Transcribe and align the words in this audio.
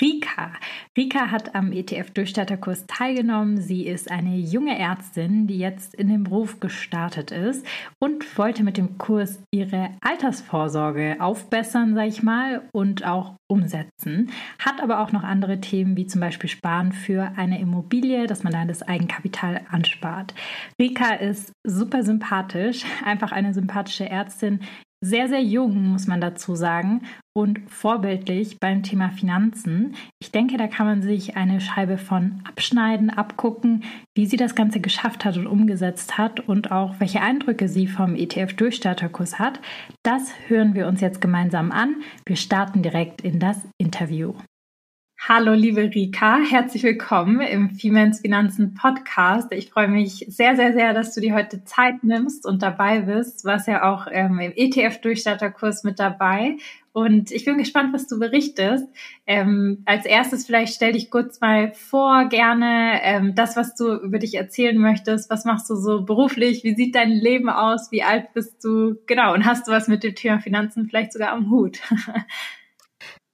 Rika. 0.00 0.52
Rika 0.96 1.30
hat 1.30 1.54
am 1.54 1.72
ETF-Durchstarterkurs 1.72 2.86
teilgenommen. 2.86 3.58
Sie 3.58 3.86
ist 3.86 4.10
eine 4.10 4.36
junge 4.36 4.78
Ärztin, 4.78 5.46
die 5.46 5.58
jetzt 5.58 5.94
in 5.94 6.08
den 6.08 6.24
Beruf 6.24 6.60
gestartet 6.60 7.32
ist 7.32 7.66
und 7.98 8.38
wollte 8.38 8.62
mit 8.62 8.76
dem 8.76 8.98
Kurs 8.98 9.40
ihre 9.50 9.90
Altersvorsorge 10.00 11.16
aufbessern, 11.18 11.94
sag 11.94 12.06
ich 12.06 12.22
mal, 12.22 12.68
und 12.72 13.04
auch 13.04 13.34
umsetzen. 13.50 14.30
Hat 14.58 14.80
aber 14.82 15.00
auch 15.00 15.12
noch 15.12 15.24
andere 15.24 15.60
Themen, 15.60 15.96
wie 15.96 16.06
zum 16.06 16.20
Beispiel 16.20 16.50
Sparen 16.50 16.92
für 16.92 17.32
eine 17.36 17.60
Immobilie, 17.60 18.26
dass 18.26 18.44
man 18.44 18.52
da 18.52 18.64
das 18.64 18.82
Eigenkapital 18.82 19.62
anspart. 19.70 20.34
Rika 20.80 21.14
ist 21.14 21.52
super 21.66 22.02
sympathisch, 22.02 22.84
einfach 23.04 23.32
eine 23.32 23.54
sympathische 23.54 24.08
Ärztin, 24.08 24.60
sehr, 25.00 25.28
sehr 25.28 25.42
jung, 25.42 25.86
muss 25.88 26.06
man 26.06 26.20
dazu 26.20 26.56
sagen, 26.56 27.02
und 27.36 27.60
vorbildlich 27.70 28.58
beim 28.58 28.82
Thema 28.82 29.10
Finanzen. 29.10 29.94
Ich 30.20 30.32
denke, 30.32 30.56
da 30.56 30.66
kann 30.66 30.86
man 30.86 31.02
sich 31.02 31.36
eine 31.36 31.60
Scheibe 31.60 31.98
von 31.98 32.42
abschneiden, 32.44 33.10
abgucken, 33.10 33.84
wie 34.16 34.26
sie 34.26 34.36
das 34.36 34.56
Ganze 34.56 34.80
geschafft 34.80 35.24
hat 35.24 35.36
und 35.36 35.46
umgesetzt 35.46 36.18
hat 36.18 36.40
und 36.40 36.72
auch 36.72 36.98
welche 36.98 37.20
Eindrücke 37.20 37.68
sie 37.68 37.86
vom 37.86 38.16
ETF-Durchstarterkurs 38.16 39.38
hat. 39.38 39.60
Das 40.02 40.32
hören 40.48 40.74
wir 40.74 40.88
uns 40.88 41.00
jetzt 41.00 41.20
gemeinsam 41.20 41.70
an. 41.70 42.02
Wir 42.26 42.36
starten 42.36 42.82
direkt 42.82 43.20
in 43.20 43.38
das 43.38 43.58
Interview. 43.78 44.34
Hallo, 45.20 45.52
liebe 45.52 45.82
Rika, 45.82 46.38
herzlich 46.38 46.84
willkommen 46.84 47.40
im 47.40 47.70
Femens 47.70 48.20
Finanzen 48.20 48.74
Podcast. 48.74 49.52
Ich 49.52 49.68
freue 49.68 49.88
mich 49.88 50.24
sehr, 50.28 50.54
sehr, 50.54 50.72
sehr, 50.72 50.94
dass 50.94 51.12
du 51.12 51.20
dir 51.20 51.34
heute 51.34 51.64
Zeit 51.64 52.04
nimmst 52.04 52.46
und 52.46 52.62
dabei 52.62 53.00
bist. 53.00 53.44
Du 53.44 53.48
warst 53.48 53.66
ja 53.66 53.82
auch 53.92 54.06
ähm, 54.10 54.38
im 54.38 54.52
ETF-Durchstarterkurs 54.54 55.82
mit 55.82 55.98
dabei. 55.98 56.56
Und 56.92 57.32
ich 57.32 57.44
bin 57.44 57.58
gespannt, 57.58 57.92
was 57.92 58.06
du 58.06 58.18
berichtest. 58.18 58.86
Ähm, 59.26 59.82
als 59.86 60.06
erstes 60.06 60.46
vielleicht 60.46 60.74
stell 60.74 60.92
dich 60.92 61.10
kurz 61.10 61.40
mal 61.40 61.72
vor, 61.72 62.26
gerne 62.26 63.00
ähm, 63.02 63.34
das, 63.34 63.56
was 63.56 63.74
du 63.74 63.94
über 63.96 64.20
dich 64.20 64.34
erzählen 64.34 64.78
möchtest. 64.78 65.30
Was 65.30 65.44
machst 65.44 65.68
du 65.68 65.74
so 65.74 66.04
beruflich? 66.04 66.62
Wie 66.62 66.74
sieht 66.74 66.94
dein 66.94 67.10
Leben 67.10 67.50
aus? 67.50 67.90
Wie 67.90 68.04
alt 68.04 68.32
bist 68.34 68.64
du? 68.64 68.94
Genau. 69.06 69.34
Und 69.34 69.44
hast 69.44 69.66
du 69.66 69.72
was 69.72 69.88
mit 69.88 70.04
dem 70.04 70.14
Thema 70.14 70.38
Finanzen 70.38 70.86
vielleicht 70.88 71.12
sogar 71.12 71.32
am 71.32 71.50
Hut? 71.50 71.80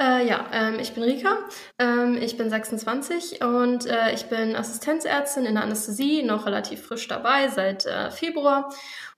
Äh, 0.03 0.27
ja, 0.27 0.47
ähm, 0.53 0.79
ich 0.81 0.93
bin 0.93 1.05
Rika, 1.05 1.39
ähm, 1.79 2.17
ich 2.21 2.37
bin 2.37 2.51
26 2.51 3.43
und 3.45 3.87
äh, 3.87 4.13
ich 4.13 4.25
bin 4.27 4.57
Assistenzärztin 4.57 5.45
in 5.47 5.55
der 5.55 5.63
Anästhesie, 5.63 6.25
noch 6.25 6.47
relativ 6.47 6.83
frisch 6.85 7.07
dabei 7.07 7.49
seit 7.49 7.87
äh, 7.87 8.11
Februar. 8.11 8.71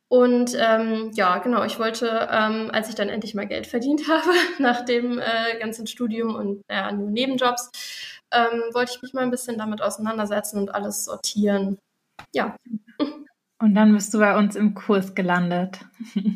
Und 0.08 0.54
ähm, 0.58 1.10
ja, 1.14 1.38
genau, 1.38 1.64
ich 1.64 1.78
wollte, 1.80 2.28
ähm, 2.30 2.70
als 2.72 2.88
ich 2.90 2.94
dann 2.94 3.08
endlich 3.08 3.34
mal 3.34 3.46
Geld 3.46 3.66
verdient 3.66 4.02
habe, 4.08 4.30
nach 4.58 4.84
dem 4.84 5.18
äh, 5.18 5.58
ganzen 5.58 5.86
Studium 5.86 6.34
und 6.34 6.62
äh, 6.68 6.92
nur 6.92 7.10
Nebenjobs, 7.10 7.70
ähm, 8.32 8.62
wollte 8.74 8.92
ich 8.94 9.02
mich 9.02 9.14
mal 9.14 9.22
ein 9.22 9.30
bisschen 9.30 9.56
damit 9.58 9.80
auseinandersetzen 9.82 10.58
und 10.60 10.74
alles 10.74 11.04
sortieren. 11.06 11.78
Ja. 12.34 12.56
Und 13.66 13.74
dann 13.74 13.92
bist 13.92 14.14
du 14.14 14.20
bei 14.20 14.38
uns 14.38 14.54
im 14.54 14.74
Kurs 14.74 15.16
gelandet. 15.16 15.80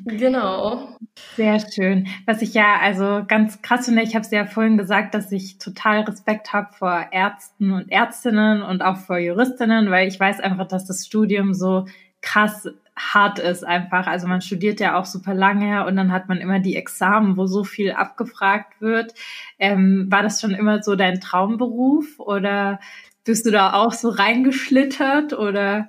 Genau. 0.04 0.96
Sehr 1.36 1.60
schön. 1.60 2.08
Was 2.26 2.42
ich 2.42 2.54
ja 2.54 2.78
also 2.82 3.22
ganz 3.28 3.62
krass 3.62 3.84
finde, 3.84 4.02
ich 4.02 4.16
habe 4.16 4.24
es 4.24 4.32
ja 4.32 4.46
vorhin 4.46 4.76
gesagt, 4.76 5.14
dass 5.14 5.30
ich 5.30 5.58
total 5.58 6.00
Respekt 6.00 6.52
habe 6.52 6.72
vor 6.72 7.06
Ärzten 7.12 7.70
und 7.70 7.92
Ärztinnen 7.92 8.62
und 8.62 8.82
auch 8.82 8.96
vor 8.96 9.18
Juristinnen, 9.18 9.92
weil 9.92 10.08
ich 10.08 10.18
weiß 10.18 10.40
einfach, 10.40 10.66
dass 10.66 10.86
das 10.86 11.06
Studium 11.06 11.54
so 11.54 11.86
krass 12.20 12.68
hart 12.96 13.38
ist 13.38 13.64
einfach. 13.64 14.08
Also 14.08 14.26
man 14.26 14.40
studiert 14.40 14.80
ja 14.80 14.98
auch 14.98 15.04
super 15.04 15.32
lange 15.32 15.86
und 15.86 15.94
dann 15.94 16.10
hat 16.10 16.28
man 16.28 16.38
immer 16.38 16.58
die 16.58 16.74
Examen, 16.74 17.36
wo 17.36 17.46
so 17.46 17.62
viel 17.62 17.92
abgefragt 17.92 18.80
wird. 18.80 19.14
Ähm, 19.60 20.08
war 20.10 20.24
das 20.24 20.40
schon 20.40 20.50
immer 20.50 20.82
so 20.82 20.96
dein 20.96 21.20
Traumberuf 21.20 22.18
oder 22.18 22.80
bist 23.24 23.46
du 23.46 23.52
da 23.52 23.74
auch 23.74 23.92
so 23.92 24.08
reingeschlittert 24.08 25.32
oder? 25.32 25.86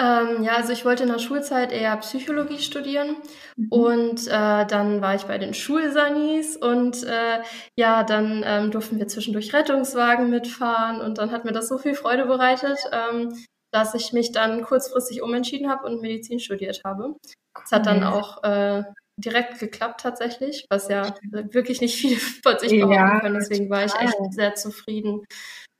Ähm, 0.00 0.44
ja, 0.44 0.56
also 0.56 0.72
ich 0.72 0.84
wollte 0.86 1.02
in 1.02 1.10
der 1.10 1.18
Schulzeit 1.18 1.72
eher 1.72 1.94
Psychologie 1.98 2.58
studieren 2.58 3.16
mhm. 3.56 3.68
und 3.68 4.26
äh, 4.28 4.64
dann 4.66 5.02
war 5.02 5.14
ich 5.14 5.24
bei 5.24 5.36
den 5.36 5.52
Schulsanis 5.52 6.56
und 6.56 7.02
äh, 7.04 7.42
ja, 7.76 8.02
dann 8.02 8.42
ähm, 8.46 8.70
durften 8.70 8.98
wir 8.98 9.08
zwischendurch 9.08 9.52
Rettungswagen 9.52 10.30
mitfahren 10.30 11.02
und 11.02 11.18
dann 11.18 11.32
hat 11.32 11.44
mir 11.44 11.52
das 11.52 11.68
so 11.68 11.76
viel 11.76 11.94
Freude 11.94 12.24
bereitet, 12.24 12.78
ähm, 12.92 13.34
dass 13.72 13.94
ich 13.94 14.14
mich 14.14 14.32
dann 14.32 14.62
kurzfristig 14.62 15.22
umentschieden 15.22 15.70
habe 15.70 15.86
und 15.86 16.00
Medizin 16.00 16.40
studiert 16.40 16.80
habe. 16.84 17.16
Es 17.62 17.70
hat 17.70 17.84
dann 17.84 18.02
auch 18.02 18.42
äh, 18.42 18.84
direkt 19.18 19.58
geklappt 19.58 20.00
tatsächlich, 20.00 20.64
was 20.70 20.88
ja 20.88 21.14
wirklich 21.30 21.82
nicht 21.82 21.96
viele 22.00 22.16
von 22.16 22.58
sich 22.58 22.70
behaupten 22.70 22.94
ja, 22.94 23.20
können. 23.20 23.34
Deswegen 23.34 23.68
war 23.68 23.84
ich 23.84 23.94
echt 23.94 24.16
sehr 24.30 24.54
zufrieden. 24.54 25.24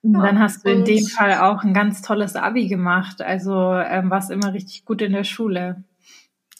Ja, 0.02 0.22
dann 0.22 0.38
hast 0.38 0.64
du 0.64 0.70
in 0.70 0.84
dem 0.84 1.06
Fall 1.06 1.34
auch 1.40 1.62
ein 1.62 1.74
ganz 1.74 2.00
tolles 2.00 2.34
Abi 2.34 2.68
gemacht. 2.68 3.20
Also 3.20 3.52
ähm, 3.52 4.10
warst 4.10 4.30
immer 4.30 4.54
richtig 4.54 4.84
gut 4.84 5.02
in 5.02 5.12
der 5.12 5.24
Schule. 5.24 5.84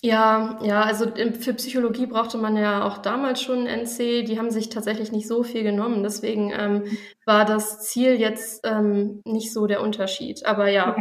Ja, 0.03 0.59
ja, 0.63 0.83
also 0.83 1.07
für 1.15 1.53
Psychologie 1.55 2.07
brauchte 2.07 2.39
man 2.39 2.57
ja 2.57 2.85
auch 2.85 2.99
damals 2.99 3.43
schon 3.43 3.67
NC. 3.67 4.25
Die 4.25 4.39
haben 4.39 4.51
sich 4.51 4.71
tatsächlich 4.71 5.13
nicht 5.13 5.29
so 5.29 5.43
viel 5.43 5.63
genommen. 5.63 6.03
Deswegen 6.03 6.53
ähm, 6.57 6.85
war 7.27 7.45
das 7.45 7.81
Ziel 7.81 8.15
jetzt 8.15 8.67
ähm, 8.67 9.21
nicht 9.25 9.53
so 9.53 9.67
der 9.67 9.83
Unterschied. 9.83 10.47
Aber 10.47 10.69
ja. 10.69 10.97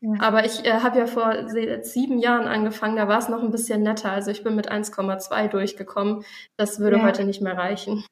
ja. 0.00 0.14
Aber 0.20 0.44
ich 0.44 0.64
äh, 0.64 0.80
habe 0.80 0.98
ja 0.98 1.06
vor 1.06 1.48
sieben 1.82 2.18
Jahren 2.18 2.48
angefangen, 2.48 2.96
da 2.96 3.06
war 3.06 3.18
es 3.18 3.28
noch 3.28 3.42
ein 3.42 3.52
bisschen 3.52 3.82
netter. 3.82 4.10
Also 4.10 4.32
ich 4.32 4.42
bin 4.42 4.56
mit 4.56 4.70
1,2 4.70 5.48
durchgekommen. 5.48 6.24
Das 6.56 6.80
würde 6.80 6.98
ja. 6.98 7.04
heute 7.04 7.24
nicht 7.24 7.40
mehr 7.40 7.56
reichen. 7.56 8.04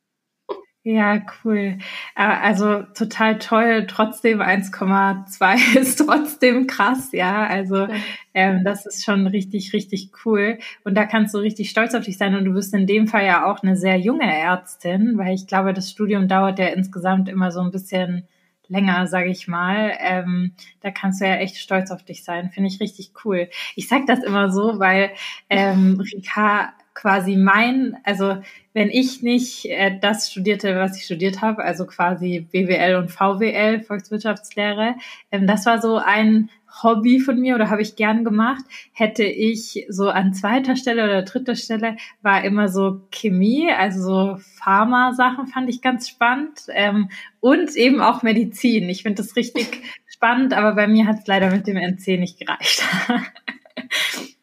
Ja, 0.86 1.22
cool. 1.42 1.78
Äh, 2.14 2.22
also 2.22 2.82
total 2.94 3.38
toll. 3.38 3.86
Trotzdem 3.88 4.42
1,2 4.42 5.56
ist 5.78 5.96
trotzdem 5.96 6.66
krass, 6.66 7.08
ja. 7.12 7.46
Also 7.46 7.88
ähm, 8.34 8.64
das 8.64 8.84
ist 8.84 9.02
schon 9.02 9.26
richtig, 9.26 9.72
richtig 9.72 10.10
cool. 10.26 10.58
Und 10.84 10.94
da 10.94 11.06
kannst 11.06 11.32
du 11.32 11.38
richtig 11.38 11.70
stolz 11.70 11.94
auf 11.94 12.04
dich 12.04 12.18
sein. 12.18 12.34
Und 12.34 12.44
du 12.44 12.52
bist 12.52 12.74
in 12.74 12.86
dem 12.86 13.08
Fall 13.08 13.24
ja 13.24 13.46
auch 13.50 13.62
eine 13.62 13.76
sehr 13.78 13.96
junge 13.98 14.30
Ärztin, 14.30 15.16
weil 15.16 15.34
ich 15.34 15.46
glaube, 15.46 15.72
das 15.72 15.90
Studium 15.90 16.28
dauert 16.28 16.58
ja 16.58 16.66
insgesamt 16.66 17.30
immer 17.30 17.50
so 17.50 17.60
ein 17.60 17.70
bisschen 17.70 18.28
länger, 18.68 19.06
sage 19.06 19.30
ich 19.30 19.48
mal. 19.48 19.92
Ähm, 20.00 20.52
da 20.82 20.90
kannst 20.90 21.22
du 21.22 21.24
ja 21.26 21.36
echt 21.36 21.56
stolz 21.56 21.90
auf 21.92 22.02
dich 22.02 22.24
sein. 22.24 22.50
Finde 22.50 22.68
ich 22.68 22.80
richtig 22.80 23.12
cool. 23.24 23.48
Ich 23.74 23.88
sag 23.88 24.06
das 24.06 24.22
immer 24.22 24.50
so, 24.52 24.78
weil 24.78 25.12
ähm, 25.48 25.98
Rika 25.98 26.74
quasi 26.94 27.36
mein, 27.36 27.96
also 28.04 28.36
wenn 28.72 28.88
ich 28.88 29.22
nicht 29.22 29.66
äh, 29.66 29.98
das 30.00 30.30
studierte, 30.30 30.76
was 30.76 30.96
ich 30.96 31.04
studiert 31.04 31.42
habe, 31.42 31.62
also 31.62 31.86
quasi 31.86 32.46
BWL 32.50 32.96
und 32.96 33.10
VWL, 33.10 33.80
Volkswirtschaftslehre, 33.80 34.94
ähm, 35.30 35.46
das 35.46 35.66
war 35.66 35.80
so 35.80 35.96
ein 35.98 36.50
Hobby 36.82 37.20
von 37.20 37.38
mir 37.40 37.54
oder 37.54 37.70
habe 37.70 37.82
ich 37.82 37.94
gern 37.94 38.24
gemacht, 38.24 38.64
hätte 38.92 39.22
ich 39.24 39.86
so 39.88 40.08
an 40.08 40.34
zweiter 40.34 40.74
Stelle 40.74 41.04
oder 41.04 41.22
dritter 41.22 41.54
Stelle 41.54 41.96
war 42.22 42.42
immer 42.44 42.68
so 42.68 43.02
Chemie, 43.12 43.70
also 43.70 44.02
so 44.02 44.36
Pharma-Sachen 44.58 45.46
fand 45.46 45.68
ich 45.68 45.82
ganz 45.82 46.08
spannend 46.08 46.62
ähm, 46.70 47.10
und 47.40 47.76
eben 47.76 48.00
auch 48.00 48.22
Medizin. 48.22 48.88
Ich 48.88 49.02
finde 49.02 49.22
das 49.22 49.36
richtig 49.36 49.82
spannend, 50.06 50.52
aber 50.52 50.74
bei 50.74 50.88
mir 50.88 51.06
hat 51.06 51.20
es 51.20 51.26
leider 51.26 51.50
mit 51.50 51.66
dem 51.66 51.76
NC 51.76 52.18
nicht 52.18 52.40
gereicht. 52.40 52.82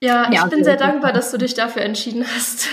Ja, 0.00 0.28
ich 0.30 0.36
ja, 0.36 0.46
bin 0.46 0.62
sehr 0.62 0.76
dankbar, 0.76 1.12
dass 1.12 1.32
du 1.32 1.38
dich 1.38 1.54
dafür 1.54 1.82
entschieden 1.82 2.24
hast. 2.24 2.68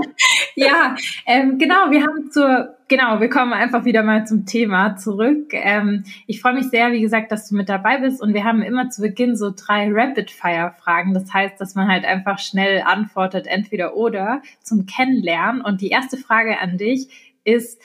ja, 0.56 0.96
ähm, 1.24 1.56
genau, 1.56 1.92
wir 1.92 2.02
haben 2.02 2.32
zur, 2.32 2.76
genau, 2.88 3.20
wir 3.20 3.30
kommen 3.30 3.52
einfach 3.52 3.84
wieder 3.84 4.02
mal 4.02 4.26
zum 4.26 4.44
Thema 4.44 4.96
zurück. 4.96 5.52
Ähm, 5.52 6.04
ich 6.26 6.40
freue 6.40 6.54
mich 6.54 6.70
sehr, 6.70 6.90
wie 6.90 7.00
gesagt, 7.00 7.30
dass 7.30 7.48
du 7.48 7.54
mit 7.54 7.68
dabei 7.68 7.98
bist 7.98 8.20
und 8.20 8.34
wir 8.34 8.42
haben 8.42 8.60
immer 8.60 8.90
zu 8.90 9.02
Beginn 9.02 9.36
so 9.36 9.52
drei 9.54 9.88
Rapid-Fire-Fragen. 9.88 11.14
Das 11.14 11.32
heißt, 11.32 11.60
dass 11.60 11.76
man 11.76 11.86
halt 11.86 12.04
einfach 12.04 12.40
schnell 12.40 12.82
antwortet, 12.82 13.46
entweder 13.46 13.94
oder 13.94 14.42
zum 14.60 14.84
Kennenlernen. 14.86 15.60
Und 15.60 15.80
die 15.80 15.90
erste 15.90 16.16
Frage 16.16 16.58
an 16.58 16.76
dich 16.76 17.36
ist 17.44 17.80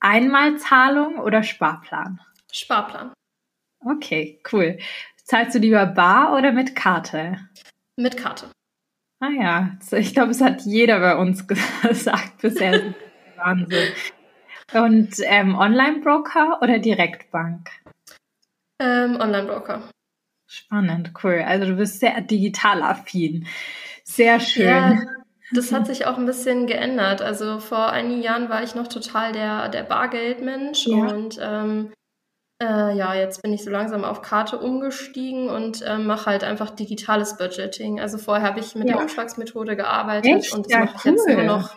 Einmalzahlung 0.00 1.18
oder 1.18 1.44
Sparplan? 1.44 2.18
Sparplan. 2.50 3.12
Okay, 3.84 4.40
cool. 4.52 4.78
Zahlst 5.22 5.54
du 5.54 5.60
lieber 5.60 5.86
bar 5.86 6.36
oder 6.36 6.50
mit 6.50 6.74
Karte? 6.74 7.38
Mit 7.96 8.16
Karte. 8.16 8.46
Ah 9.20 9.30
ja, 9.30 9.78
ich 9.92 10.14
glaube, 10.14 10.32
es 10.32 10.40
hat 10.40 10.62
jeder 10.62 10.98
bei 10.98 11.16
uns 11.16 11.46
gesagt 11.82 12.40
bisher. 12.40 12.94
Wahnsinn. 13.36 13.92
Und 14.72 15.14
ähm, 15.24 15.54
Online-Broker 15.54 16.60
oder 16.62 16.78
Direktbank? 16.78 17.70
Ähm, 18.80 19.16
Online-Broker. 19.20 19.88
Spannend, 20.46 21.12
cool. 21.22 21.42
Also 21.46 21.66
du 21.66 21.76
bist 21.76 22.00
sehr 22.00 22.20
digital 22.20 22.82
affin. 22.82 23.46
Sehr 24.04 24.40
schön. 24.40 24.66
Ja, 24.66 24.98
das 25.52 25.72
hat 25.72 25.86
sich 25.86 26.06
auch 26.06 26.18
ein 26.18 26.26
bisschen 26.26 26.66
geändert. 26.66 27.22
Also 27.22 27.60
vor 27.60 27.90
einigen 27.90 28.22
Jahren 28.22 28.48
war 28.48 28.62
ich 28.62 28.74
noch 28.74 28.88
total 28.88 29.32
der, 29.32 29.68
der 29.68 29.82
Bargeldmensch 29.82 30.86
ja. 30.86 30.96
und 30.96 31.38
ähm, 31.40 31.92
äh, 32.62 32.96
ja, 32.96 33.14
jetzt 33.14 33.42
bin 33.42 33.52
ich 33.52 33.64
so 33.64 33.70
langsam 33.70 34.04
auf 34.04 34.22
Karte 34.22 34.58
umgestiegen 34.58 35.48
und 35.48 35.82
äh, 35.82 35.98
mache 35.98 36.26
halt 36.26 36.44
einfach 36.44 36.70
digitales 36.70 37.36
Budgeting. 37.36 38.00
Also 38.00 38.18
vorher 38.18 38.46
habe 38.46 38.60
ich 38.60 38.74
mit 38.76 38.88
ja. 38.88 38.94
der 38.94 39.02
Umschlagsmethode 39.02 39.74
gearbeitet 39.74 40.36
Echt? 40.36 40.54
und 40.54 40.66
das 40.66 40.72
ja, 40.72 40.78
mache 40.80 40.96
ich 40.96 41.04
cool. 41.04 41.12
jetzt 41.12 41.28
nur 41.28 41.42
noch 41.42 41.76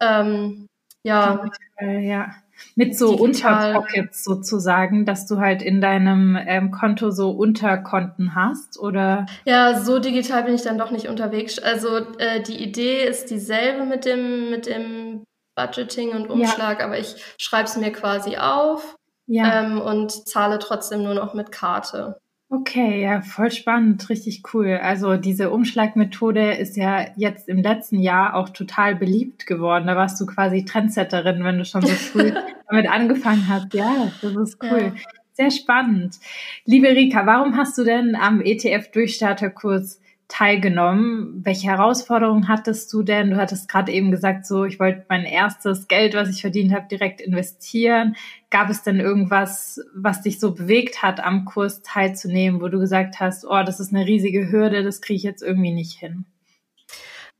ähm, 0.00 0.66
ja. 1.02 1.50
ja. 1.80 2.34
Mit 2.74 2.98
so 2.98 3.16
Digital. 3.16 3.76
Unterpockets 3.76 4.24
sozusagen, 4.24 5.04
dass 5.04 5.26
du 5.26 5.38
halt 5.38 5.62
in 5.62 5.80
deinem 5.80 6.36
ähm, 6.36 6.72
Konto 6.72 7.10
so 7.10 7.30
Unterkonten 7.30 8.34
hast, 8.34 8.80
oder? 8.80 9.26
Ja, 9.44 9.78
so 9.78 10.00
digital 10.00 10.42
bin 10.42 10.54
ich 10.54 10.62
dann 10.62 10.76
doch 10.76 10.90
nicht 10.90 11.06
unterwegs. 11.06 11.60
Also 11.60 11.98
äh, 12.18 12.42
die 12.42 12.60
Idee 12.60 13.04
ist 13.04 13.30
dieselbe 13.30 13.84
mit 13.84 14.04
dem, 14.04 14.50
mit 14.50 14.66
dem 14.66 15.22
Budgeting 15.54 16.10
und 16.10 16.30
Umschlag, 16.30 16.80
ja. 16.80 16.86
aber 16.86 16.98
ich 16.98 17.14
schreibe 17.38 17.68
es 17.68 17.76
mir 17.76 17.92
quasi 17.92 18.38
auf 18.38 18.97
ja. 19.28 19.62
ähm, 19.62 19.80
und 19.80 20.10
zahle 20.28 20.58
trotzdem 20.58 21.04
nur 21.04 21.14
noch 21.14 21.34
mit 21.34 21.52
Karte. 21.52 22.18
Okay, 22.50 23.02
ja, 23.02 23.20
voll 23.20 23.50
spannend, 23.50 24.08
richtig 24.08 24.42
cool. 24.54 24.78
Also 24.82 25.16
diese 25.16 25.50
Umschlagmethode 25.50 26.52
ist 26.52 26.78
ja 26.78 27.06
jetzt 27.16 27.46
im 27.46 27.58
letzten 27.58 28.00
Jahr 28.00 28.34
auch 28.34 28.48
total 28.48 28.96
beliebt 28.96 29.46
geworden. 29.46 29.86
Da 29.86 29.96
warst 29.96 30.18
du 30.18 30.24
quasi 30.24 30.64
Trendsetterin, 30.64 31.44
wenn 31.44 31.58
du 31.58 31.66
schon 31.66 31.82
so 31.82 31.92
früh 31.92 32.32
damit 32.70 32.90
angefangen 32.90 33.46
hast. 33.48 33.74
Ja, 33.74 34.10
das 34.22 34.34
ist 34.34 34.62
cool. 34.62 34.92
Ja. 34.94 35.00
Sehr 35.34 35.50
spannend. 35.50 36.16
Liebe 36.64 36.88
Rika, 36.88 37.26
warum 37.26 37.56
hast 37.56 37.76
du 37.76 37.84
denn 37.84 38.16
am 38.16 38.40
ETF-Durchstarterkurs 38.40 40.00
teilgenommen? 40.28 41.40
Welche 41.44 41.68
Herausforderungen 41.68 42.48
hattest 42.48 42.92
du 42.92 43.02
denn? 43.02 43.30
Du 43.30 43.36
hattest 43.36 43.68
gerade 43.68 43.90
eben 43.92 44.10
gesagt, 44.10 44.46
so 44.46 44.64
ich 44.64 44.78
wollte 44.78 45.04
mein 45.08 45.24
erstes 45.24 45.88
Geld, 45.88 46.14
was 46.14 46.28
ich 46.28 46.42
verdient 46.42 46.72
habe, 46.72 46.86
direkt 46.88 47.20
investieren. 47.20 48.14
Gab 48.50 48.70
es 48.70 48.82
denn 48.82 49.00
irgendwas, 49.00 49.80
was 49.94 50.22
dich 50.22 50.38
so 50.38 50.54
bewegt 50.54 51.02
hat, 51.02 51.20
am 51.20 51.44
Kurs 51.44 51.82
teilzunehmen, 51.82 52.60
wo 52.60 52.68
du 52.68 52.78
gesagt 52.78 53.20
hast, 53.20 53.44
oh, 53.46 53.62
das 53.64 53.80
ist 53.80 53.92
eine 53.92 54.06
riesige 54.06 54.50
Hürde, 54.50 54.82
das 54.82 55.00
kriege 55.00 55.16
ich 55.16 55.22
jetzt 55.22 55.42
irgendwie 55.42 55.72
nicht 55.72 55.98
hin? 55.98 56.24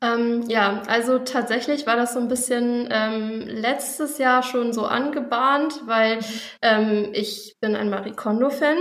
Ähm, 0.01 0.45
ja, 0.47 0.83
also 0.87 1.19
tatsächlich 1.19 1.85
war 1.89 1.97
das 1.97 2.13
so 2.13 2.21
ein 2.21 2.29
bisschen 2.29 2.89
ähm, 2.89 3.43
letztes 3.47 4.19
Jahr 4.19 4.45
schon 4.45 4.73
so 4.73 4.85
angebahnt, 4.85 5.83
weil 5.87 6.21
ähm, 6.63 7.09
ich 7.15 7.57
bin 7.61 7.75
ein 7.75 7.91
Marie 7.91 8.13
Kondo-Fan 8.13 8.77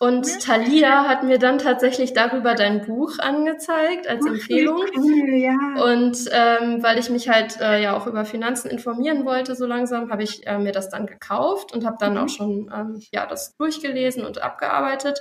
und 0.00 0.26
ja. 0.26 0.38
Thalia 0.42 1.04
hat 1.04 1.22
mir 1.22 1.38
dann 1.38 1.58
tatsächlich 1.58 2.14
darüber 2.14 2.56
dein 2.56 2.84
Buch 2.84 3.20
angezeigt 3.20 4.08
als 4.08 4.24
Ach, 4.26 4.32
Empfehlung. 4.32 4.82
Cool, 4.96 5.34
ja. 5.34 5.84
Und 5.84 6.18
ähm, 6.32 6.82
weil 6.82 6.98
ich 6.98 7.10
mich 7.10 7.28
halt 7.28 7.60
äh, 7.60 7.80
ja 7.80 7.96
auch 7.96 8.08
über 8.08 8.24
Finanzen 8.24 8.68
informieren 8.68 9.24
wollte, 9.24 9.54
so 9.54 9.66
langsam, 9.66 10.10
habe 10.10 10.24
ich 10.24 10.48
äh, 10.48 10.58
mir 10.58 10.72
das 10.72 10.88
dann 10.88 11.06
gekauft 11.06 11.72
und 11.72 11.86
habe 11.86 11.96
dann 12.00 12.14
mhm. 12.14 12.18
auch 12.18 12.28
schon 12.28 12.72
ähm, 12.74 13.00
ja 13.12 13.24
das 13.26 13.54
durchgelesen 13.56 14.24
und 14.26 14.42
abgearbeitet. 14.42 15.20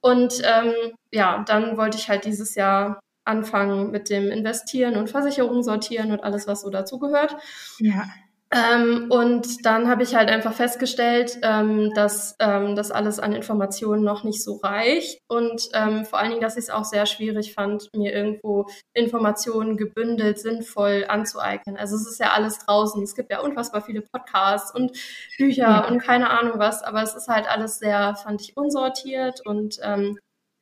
Und 0.00 0.40
ähm, 0.44 0.74
ja, 1.10 1.42
dann 1.44 1.76
wollte 1.76 1.96
ich 1.96 2.08
halt 2.08 2.24
dieses 2.24 2.54
Jahr 2.54 3.00
anfangen 3.26 3.90
mit 3.90 4.10
dem 4.10 4.30
Investieren 4.30 4.96
und 4.96 5.10
Versicherungen 5.10 5.62
sortieren 5.62 6.12
und 6.12 6.22
alles, 6.22 6.46
was 6.46 6.62
so 6.62 6.70
dazugehört. 6.70 7.36
Ja. 7.78 8.04
Ähm, 8.52 9.06
und 9.10 9.66
dann 9.66 9.88
habe 9.88 10.04
ich 10.04 10.14
halt 10.14 10.28
einfach 10.28 10.52
festgestellt, 10.52 11.38
ähm, 11.42 11.92
dass 11.94 12.36
ähm, 12.38 12.76
das 12.76 12.92
alles 12.92 13.18
an 13.18 13.32
Informationen 13.32 14.04
noch 14.04 14.22
nicht 14.22 14.42
so 14.42 14.56
reicht 14.58 15.20
und 15.26 15.68
ähm, 15.74 16.04
vor 16.04 16.20
allen 16.20 16.30
Dingen, 16.30 16.40
dass 16.40 16.56
ich 16.56 16.64
es 16.64 16.70
auch 16.70 16.84
sehr 16.84 17.06
schwierig 17.06 17.54
fand, 17.54 17.90
mir 17.92 18.12
irgendwo 18.12 18.66
Informationen 18.94 19.76
gebündelt, 19.76 20.38
sinnvoll 20.38 21.06
anzueignen. 21.08 21.76
Also 21.76 21.96
es 21.96 22.06
ist 22.06 22.20
ja 22.20 22.30
alles 22.30 22.58
draußen. 22.60 23.02
Es 23.02 23.16
gibt 23.16 23.32
ja 23.32 23.40
unfassbar 23.40 23.82
viele 23.82 24.02
Podcasts 24.02 24.72
und 24.72 24.96
Bücher 25.38 25.62
ja. 25.62 25.88
und 25.88 25.98
keine 25.98 26.30
Ahnung 26.30 26.60
was, 26.60 26.84
aber 26.84 27.02
es 27.02 27.16
ist 27.16 27.26
halt 27.26 27.48
alles 27.48 27.80
sehr, 27.80 28.14
fand 28.14 28.40
ich, 28.42 28.56
unsortiert 28.56 29.44
und 29.44 29.80
ähm, 29.82 30.20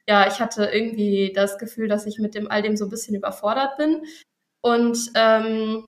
ja, 0.09 0.27
ich 0.27 0.41
hatte 0.41 0.67
irgendwie 0.67 1.33
das 1.35 1.59
Gefühl, 1.59 1.89
dass 1.89 2.07
ich 2.07 2.19
mit 2.19 2.35
dem 2.35 2.51
all 2.51 2.63
dem 2.63 2.77
so 2.77 2.85
ein 2.85 2.91
bisschen 2.91 3.17
überfordert 3.17 3.77
bin 3.77 4.03
und 4.61 5.11
ähm, 5.15 5.85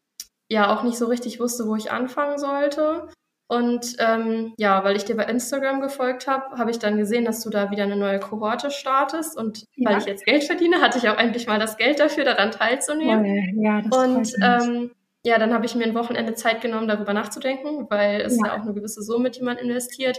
ja 0.50 0.74
auch 0.74 0.82
nicht 0.82 0.98
so 0.98 1.06
richtig 1.06 1.40
wusste, 1.40 1.66
wo 1.66 1.76
ich 1.76 1.90
anfangen 1.90 2.38
sollte. 2.38 3.08
Und 3.48 3.96
ähm, 4.00 4.54
ja, 4.58 4.82
weil 4.82 4.96
ich 4.96 5.04
dir 5.04 5.16
bei 5.16 5.24
Instagram 5.24 5.80
gefolgt 5.80 6.26
habe, 6.26 6.58
habe 6.58 6.70
ich 6.70 6.80
dann 6.80 6.96
gesehen, 6.96 7.24
dass 7.24 7.42
du 7.42 7.50
da 7.50 7.70
wieder 7.70 7.84
eine 7.84 7.96
neue 7.96 8.18
Kohorte 8.18 8.72
startest. 8.72 9.36
Und 9.38 9.64
ja. 9.76 9.90
weil 9.90 9.98
ich 9.98 10.06
jetzt 10.06 10.24
Geld 10.24 10.44
verdiene, 10.44 10.80
hatte 10.80 10.98
ich 10.98 11.08
auch 11.08 11.18
endlich 11.18 11.46
mal 11.46 11.60
das 11.60 11.76
Geld 11.76 12.00
dafür, 12.00 12.24
daran 12.24 12.50
teilzunehmen. 12.50 13.62
Ja, 13.62 13.82
das 13.82 13.96
und 13.96 14.32
ähm, 14.42 14.90
ja, 15.24 15.38
dann 15.38 15.54
habe 15.54 15.64
ich 15.64 15.76
mir 15.76 15.84
ein 15.84 15.94
Wochenende 15.94 16.34
Zeit 16.34 16.60
genommen, 16.60 16.88
darüber 16.88 17.12
nachzudenken, 17.12 17.86
weil 17.88 18.20
es 18.20 18.36
ja, 18.36 18.48
ja 18.48 18.54
auch 18.54 18.62
eine 18.62 18.74
gewisse 18.74 19.02
Summe, 19.02 19.30
die 19.30 19.42
man 19.42 19.58
investiert. 19.58 20.18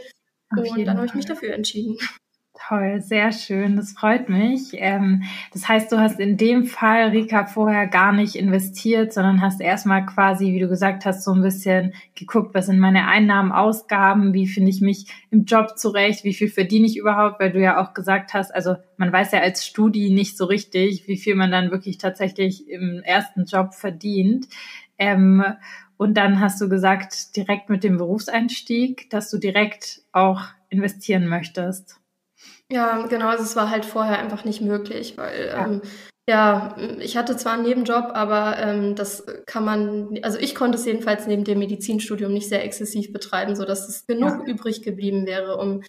Auf 0.55 0.69
und 0.71 0.85
dann 0.85 0.95
habe 0.95 1.07
ich 1.07 1.13
mich 1.13 1.25
dafür 1.25 1.53
entschieden. 1.53 1.97
Toll, 2.59 3.01
sehr 3.01 3.31
schön, 3.33 3.75
das 3.75 3.91
freut 3.91 4.29
mich. 4.29 4.71
Ähm, 4.73 5.23
das 5.53 5.67
heißt, 5.67 5.91
du 5.91 5.99
hast 5.99 6.19
in 6.19 6.37
dem 6.37 6.65
Fall, 6.65 7.09
Rika, 7.09 7.45
vorher 7.45 7.85
gar 7.87 8.13
nicht 8.13 8.35
investiert, 8.35 9.13
sondern 9.13 9.41
hast 9.41 9.61
erstmal 9.61 10.05
quasi, 10.05 10.53
wie 10.53 10.59
du 10.59 10.67
gesagt 10.67 11.05
hast, 11.05 11.23
so 11.23 11.33
ein 11.33 11.43
bisschen 11.43 11.93
geguckt, 12.15 12.55
was 12.55 12.65
sind 12.65 12.79
meine 12.79 13.07
Einnahmen, 13.07 13.51
Ausgaben, 13.51 14.33
wie 14.33 14.47
finde 14.47 14.71
ich 14.71 14.81
mich 14.81 15.05
im 15.29 15.45
Job 15.45 15.77
zurecht, 15.77 16.23
wie 16.23 16.33
viel 16.33 16.49
verdiene 16.49 16.87
ich 16.87 16.97
überhaupt, 16.97 17.39
weil 17.39 17.51
du 17.51 17.61
ja 17.61 17.79
auch 17.79 17.93
gesagt 17.93 18.33
hast, 18.33 18.53
also 18.53 18.75
man 18.97 19.13
weiß 19.13 19.33
ja 19.33 19.39
als 19.41 19.65
Studi 19.65 20.09
nicht 20.09 20.35
so 20.35 20.45
richtig, 20.45 21.07
wie 21.07 21.17
viel 21.17 21.35
man 21.35 21.51
dann 21.51 21.69
wirklich 21.69 21.99
tatsächlich 21.99 22.67
im 22.69 23.01
ersten 23.03 23.45
Job 23.45 23.75
verdient. 23.75 24.47
Ähm, 24.97 25.43
und 25.97 26.15
dann 26.15 26.39
hast 26.39 26.59
du 26.59 26.69
gesagt, 26.69 27.35
direkt 27.35 27.69
mit 27.69 27.83
dem 27.83 27.97
Berufseinstieg, 27.97 29.09
dass 29.11 29.29
du 29.29 29.37
direkt 29.37 30.01
auch 30.11 30.41
investieren 30.69 31.27
möchtest. 31.27 31.99
Ja, 32.71 33.05
genau, 33.07 33.29
also 33.29 33.43
es 33.43 33.55
war 33.55 33.69
halt 33.69 33.85
vorher 33.85 34.19
einfach 34.19 34.43
nicht 34.43 34.61
möglich, 34.61 35.17
weil 35.17 35.47
ja. 35.47 35.65
Ähm, 35.65 35.81
ja, 36.29 36.75
ich 36.99 37.15
hatte 37.15 37.37
zwar 37.37 37.53
einen 37.53 37.63
Nebenjob, 37.63 38.11
aber 38.13 38.57
ähm, 38.57 38.95
das 38.95 39.25
kann 39.45 39.63
man, 39.63 40.19
also 40.23 40.37
ich 40.37 40.55
konnte 40.55 40.77
es 40.77 40.85
jedenfalls 40.85 41.25
neben 41.25 41.45
dem 41.45 41.59
Medizinstudium 41.59 42.33
nicht 42.33 42.49
sehr 42.49 42.65
exzessiv 42.65 43.13
betreiben, 43.13 43.55
so 43.55 43.63
dass 43.63 43.87
es 43.87 44.05
genug 44.05 44.45
ja. 44.45 44.53
übrig 44.53 44.81
geblieben 44.81 45.25
wäre, 45.25 45.55
um 45.55 45.83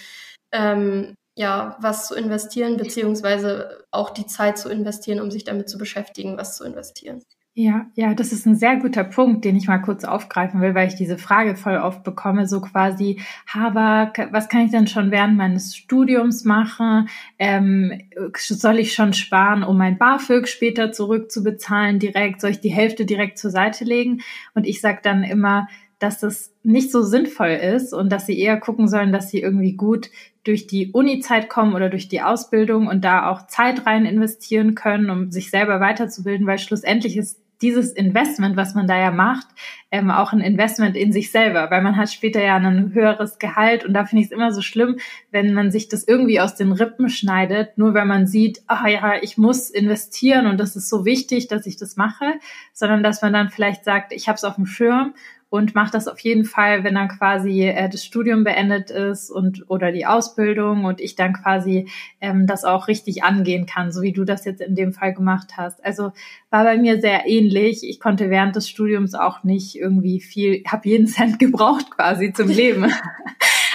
ähm, 0.52 1.16
ja 1.36 1.76
was 1.80 2.06
zu 2.06 2.14
investieren, 2.14 2.76
beziehungsweise 2.76 3.84
auch 3.90 4.10
die 4.10 4.26
Zeit 4.26 4.58
zu 4.58 4.68
investieren, 4.68 5.20
um 5.20 5.32
sich 5.32 5.42
damit 5.42 5.68
zu 5.68 5.76
beschäftigen, 5.76 6.38
was 6.38 6.56
zu 6.56 6.62
investieren. 6.62 7.24
Ja, 7.60 7.86
ja, 7.96 8.14
das 8.14 8.30
ist 8.32 8.46
ein 8.46 8.54
sehr 8.54 8.76
guter 8.76 9.02
Punkt, 9.02 9.44
den 9.44 9.56
ich 9.56 9.66
mal 9.66 9.78
kurz 9.78 10.04
aufgreifen 10.04 10.60
will, 10.60 10.76
weil 10.76 10.86
ich 10.86 10.94
diese 10.94 11.18
Frage 11.18 11.56
voll 11.56 11.76
oft 11.76 12.04
bekomme, 12.04 12.46
so 12.46 12.60
quasi, 12.60 13.20
aber 13.52 14.12
was 14.30 14.48
kann 14.48 14.60
ich 14.60 14.70
denn 14.70 14.86
schon 14.86 15.10
während 15.10 15.36
meines 15.36 15.74
Studiums 15.74 16.44
machen? 16.44 17.08
Ähm, 17.36 18.00
soll 18.36 18.78
ich 18.78 18.94
schon 18.94 19.12
sparen, 19.12 19.64
um 19.64 19.76
mein 19.76 19.98
BAföG 19.98 20.46
später 20.46 20.92
zurückzubezahlen 20.92 21.98
direkt? 21.98 22.42
Soll 22.42 22.50
ich 22.50 22.60
die 22.60 22.68
Hälfte 22.70 23.04
direkt 23.04 23.38
zur 23.38 23.50
Seite 23.50 23.84
legen? 23.84 24.20
Und 24.54 24.64
ich 24.64 24.80
sage 24.80 25.00
dann 25.02 25.24
immer, 25.24 25.66
dass 25.98 26.20
das 26.20 26.54
nicht 26.62 26.92
so 26.92 27.02
sinnvoll 27.02 27.48
ist 27.48 27.92
und 27.92 28.12
dass 28.12 28.26
sie 28.26 28.38
eher 28.38 28.60
gucken 28.60 28.86
sollen, 28.86 29.10
dass 29.10 29.32
sie 29.32 29.40
irgendwie 29.40 29.72
gut 29.72 30.10
durch 30.44 30.68
die 30.68 30.92
Uni-Zeit 30.92 31.48
kommen 31.48 31.74
oder 31.74 31.88
durch 31.88 32.06
die 32.06 32.22
Ausbildung 32.22 32.86
und 32.86 33.04
da 33.04 33.28
auch 33.28 33.48
Zeit 33.48 33.84
rein 33.84 34.06
investieren 34.06 34.76
können, 34.76 35.10
um 35.10 35.32
sich 35.32 35.50
selber 35.50 35.80
weiterzubilden, 35.80 36.46
weil 36.46 36.60
schlussendlich 36.60 37.16
ist 37.16 37.40
dieses 37.62 37.92
Investment, 37.92 38.56
was 38.56 38.74
man 38.74 38.86
da 38.86 38.98
ja 38.98 39.10
macht, 39.10 39.46
ähm, 39.90 40.10
auch 40.10 40.32
ein 40.32 40.40
Investment 40.40 40.96
in 40.96 41.12
sich 41.12 41.30
selber, 41.30 41.70
weil 41.70 41.82
man 41.82 41.96
hat 41.96 42.12
später 42.12 42.42
ja 42.42 42.56
ein 42.56 42.92
höheres 42.92 43.38
Gehalt 43.38 43.84
und 43.84 43.94
da 43.94 44.04
finde 44.04 44.22
ich 44.22 44.26
es 44.26 44.32
immer 44.32 44.52
so 44.52 44.60
schlimm, 44.60 44.98
wenn 45.30 45.54
man 45.54 45.70
sich 45.70 45.88
das 45.88 46.06
irgendwie 46.06 46.40
aus 46.40 46.54
den 46.54 46.72
Rippen 46.72 47.08
schneidet, 47.08 47.76
nur 47.78 47.94
weil 47.94 48.06
man 48.06 48.26
sieht, 48.26 48.62
ah 48.66 48.86
ja, 48.86 49.14
ich 49.22 49.38
muss 49.38 49.70
investieren 49.70 50.46
und 50.46 50.58
das 50.58 50.76
ist 50.76 50.88
so 50.88 51.04
wichtig, 51.04 51.48
dass 51.48 51.66
ich 51.66 51.76
das 51.76 51.96
mache, 51.96 52.34
sondern 52.72 53.02
dass 53.02 53.22
man 53.22 53.32
dann 53.32 53.50
vielleicht 53.50 53.84
sagt, 53.84 54.12
ich 54.12 54.28
habe 54.28 54.36
es 54.36 54.44
auf 54.44 54.56
dem 54.56 54.66
Schirm 54.66 55.14
und 55.50 55.74
macht 55.74 55.94
das 55.94 56.08
auf 56.08 56.20
jeden 56.20 56.44
Fall, 56.44 56.84
wenn 56.84 56.94
dann 56.94 57.08
quasi 57.08 57.62
äh, 57.62 57.88
das 57.88 58.04
Studium 58.04 58.44
beendet 58.44 58.90
ist 58.90 59.30
und 59.30 59.64
oder 59.68 59.92
die 59.92 60.04
Ausbildung 60.04 60.84
und 60.84 61.00
ich 61.00 61.16
dann 61.16 61.32
quasi 61.32 61.88
ähm, 62.20 62.46
das 62.46 62.64
auch 62.64 62.88
richtig 62.88 63.22
angehen 63.22 63.64
kann, 63.64 63.90
so 63.90 64.02
wie 64.02 64.12
du 64.12 64.24
das 64.24 64.44
jetzt 64.44 64.60
in 64.60 64.74
dem 64.74 64.92
Fall 64.92 65.14
gemacht 65.14 65.52
hast. 65.56 65.82
Also 65.84 66.12
war 66.50 66.64
bei 66.64 66.76
mir 66.76 67.00
sehr 67.00 67.26
ähnlich. 67.26 67.82
Ich 67.82 67.98
konnte 67.98 68.28
während 68.28 68.56
des 68.56 68.68
Studiums 68.68 69.14
auch 69.14 69.42
nicht 69.42 69.76
irgendwie 69.76 70.20
viel, 70.20 70.62
habe 70.66 70.88
jeden 70.88 71.06
Cent 71.08 71.38
gebraucht 71.38 71.90
quasi 71.90 72.32
zum 72.32 72.48
Leben. 72.48 72.92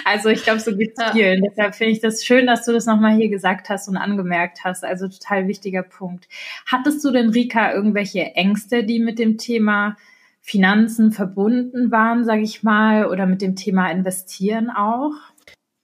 Also 0.06 0.28
ich 0.28 0.44
glaube, 0.44 0.60
so 0.60 0.76
geht's 0.76 1.02
vielen. 1.14 1.42
Deshalb 1.44 1.76
finde 1.76 1.94
ich 1.94 2.02
das 2.02 2.26
schön, 2.26 2.46
dass 2.46 2.66
du 2.66 2.74
das 2.74 2.86
nochmal 2.86 3.16
hier 3.16 3.30
gesagt 3.30 3.70
hast 3.70 3.88
und 3.88 3.96
angemerkt 3.96 4.66
hast. 4.66 4.84
Also 4.84 5.08
total 5.08 5.48
wichtiger 5.48 5.82
Punkt. 5.82 6.28
Hattest 6.66 7.04
du 7.06 7.12
denn, 7.12 7.30
Rika, 7.30 7.74
irgendwelche 7.74 8.36
Ängste, 8.36 8.84
die 8.84 9.00
mit 9.00 9.18
dem 9.18 9.38
Thema 9.38 9.96
Finanzen 10.46 11.14
verbunden 11.14 11.90
waren, 11.90 12.26
sage 12.26 12.42
ich 12.42 12.64
mal, 12.64 13.08
oder 13.08 13.26
mit 13.26 13.42
dem 13.42 13.56
Thema 13.56 13.90
Investieren 13.90 14.70
auch? 14.70 15.14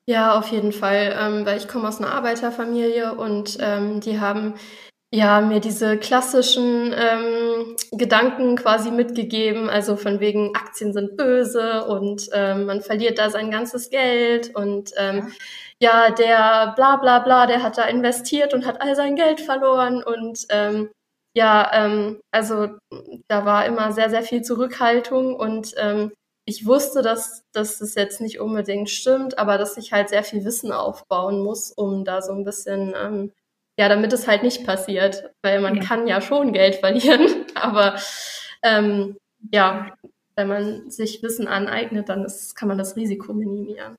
Ja, 0.06 0.38
auf 0.38 0.48
jeden 0.48 0.74
Fall, 0.74 1.16
ähm, 1.18 1.46
weil 1.46 1.58
ich 1.58 1.70
komme 1.70 1.88
aus 1.88 2.00
einer 2.00 2.12
Arbeiterfamilie 2.12 3.16
und 3.16 3.58
ähm, 3.62 4.02
die 4.02 4.20
haben 4.20 4.56
ja 5.14 5.40
mir 5.40 5.62
diese 5.62 5.98
klassischen 5.98 6.94
ähm, 6.94 7.78
Gedanken 7.92 8.58
quasi 8.58 8.92
mitgegeben, 8.92 9.70
also 9.70 9.96
von 9.96 10.20
wegen 10.20 10.56
Aktien 10.56 10.92
sind 10.92 11.16
böse 11.16 11.86
und 11.86 12.30
ähm, 12.34 12.66
man 12.66 12.82
verliert 12.82 13.18
da 13.18 13.30
sein 13.30 13.52
ganzes 13.52 13.90
Geld 13.90 14.54
und 14.56 14.92
ähm, 14.98 15.32
ja, 15.80 16.12
der 16.12 16.74
bla 16.76 16.98
bla 16.98 17.20
bla, 17.20 17.48
der 17.48 17.64
hat 17.64 17.78
da 17.78 17.84
investiert 17.84 18.54
und 18.54 18.66
hat 18.66 18.82
all 18.82 18.96
sein 18.96 19.16
Geld 19.16 19.40
verloren 19.40 20.04
und 20.04 20.46
ähm, 20.50 20.90
ja, 21.36 21.70
ähm, 21.74 22.22
also 22.32 22.70
da 23.28 23.46
war 23.46 23.66
immer 23.66 23.92
sehr, 23.92 24.10
sehr 24.10 24.24
viel 24.24 24.42
Zurückhaltung 24.42 25.36
und 25.36 25.74
ähm, 25.78 26.12
ich 26.46 26.66
wusste, 26.66 27.04
dass, 27.04 27.44
dass 27.52 27.78
das 27.78 27.94
jetzt 27.96 28.22
nicht 28.22 28.40
unbedingt 28.40 28.90
stimmt, 28.90 29.38
aber 29.38 29.58
dass 29.60 29.78
ich 29.78 29.94
halt 29.94 30.10
sehr 30.10 30.24
viel 30.24 30.44
Wissen 30.46 30.72
aufbauen 30.72 31.44
muss, 31.44 31.72
um 31.72 32.04
da 32.04 32.22
so 32.24 32.34
ein 32.34 32.44
bisschen, 32.44 32.96
ähm, 33.00 33.32
ja, 33.78 33.88
damit 33.88 34.12
es 34.14 34.28
halt 34.28 34.42
nicht 34.44 34.66
passiert, 34.66 35.32
weil 35.44 35.62
man 35.62 35.76
ja. 35.76 35.84
kann 35.84 36.08
ja 36.08 36.22
schon 36.22 36.52
Geld 36.52 36.76
verlieren, 36.76 37.46
aber 37.56 37.96
ähm, 38.64 39.18
ja, 39.52 39.94
wenn 40.36 40.48
man 40.48 40.90
sich 40.90 41.22
Wissen 41.22 41.48
aneignet, 41.48 42.10
dann 42.10 42.26
ist, 42.26 42.56
kann 42.56 42.68
man 42.68 42.78
das 42.80 42.96
Risiko 42.96 43.34
minimieren. 43.34 43.96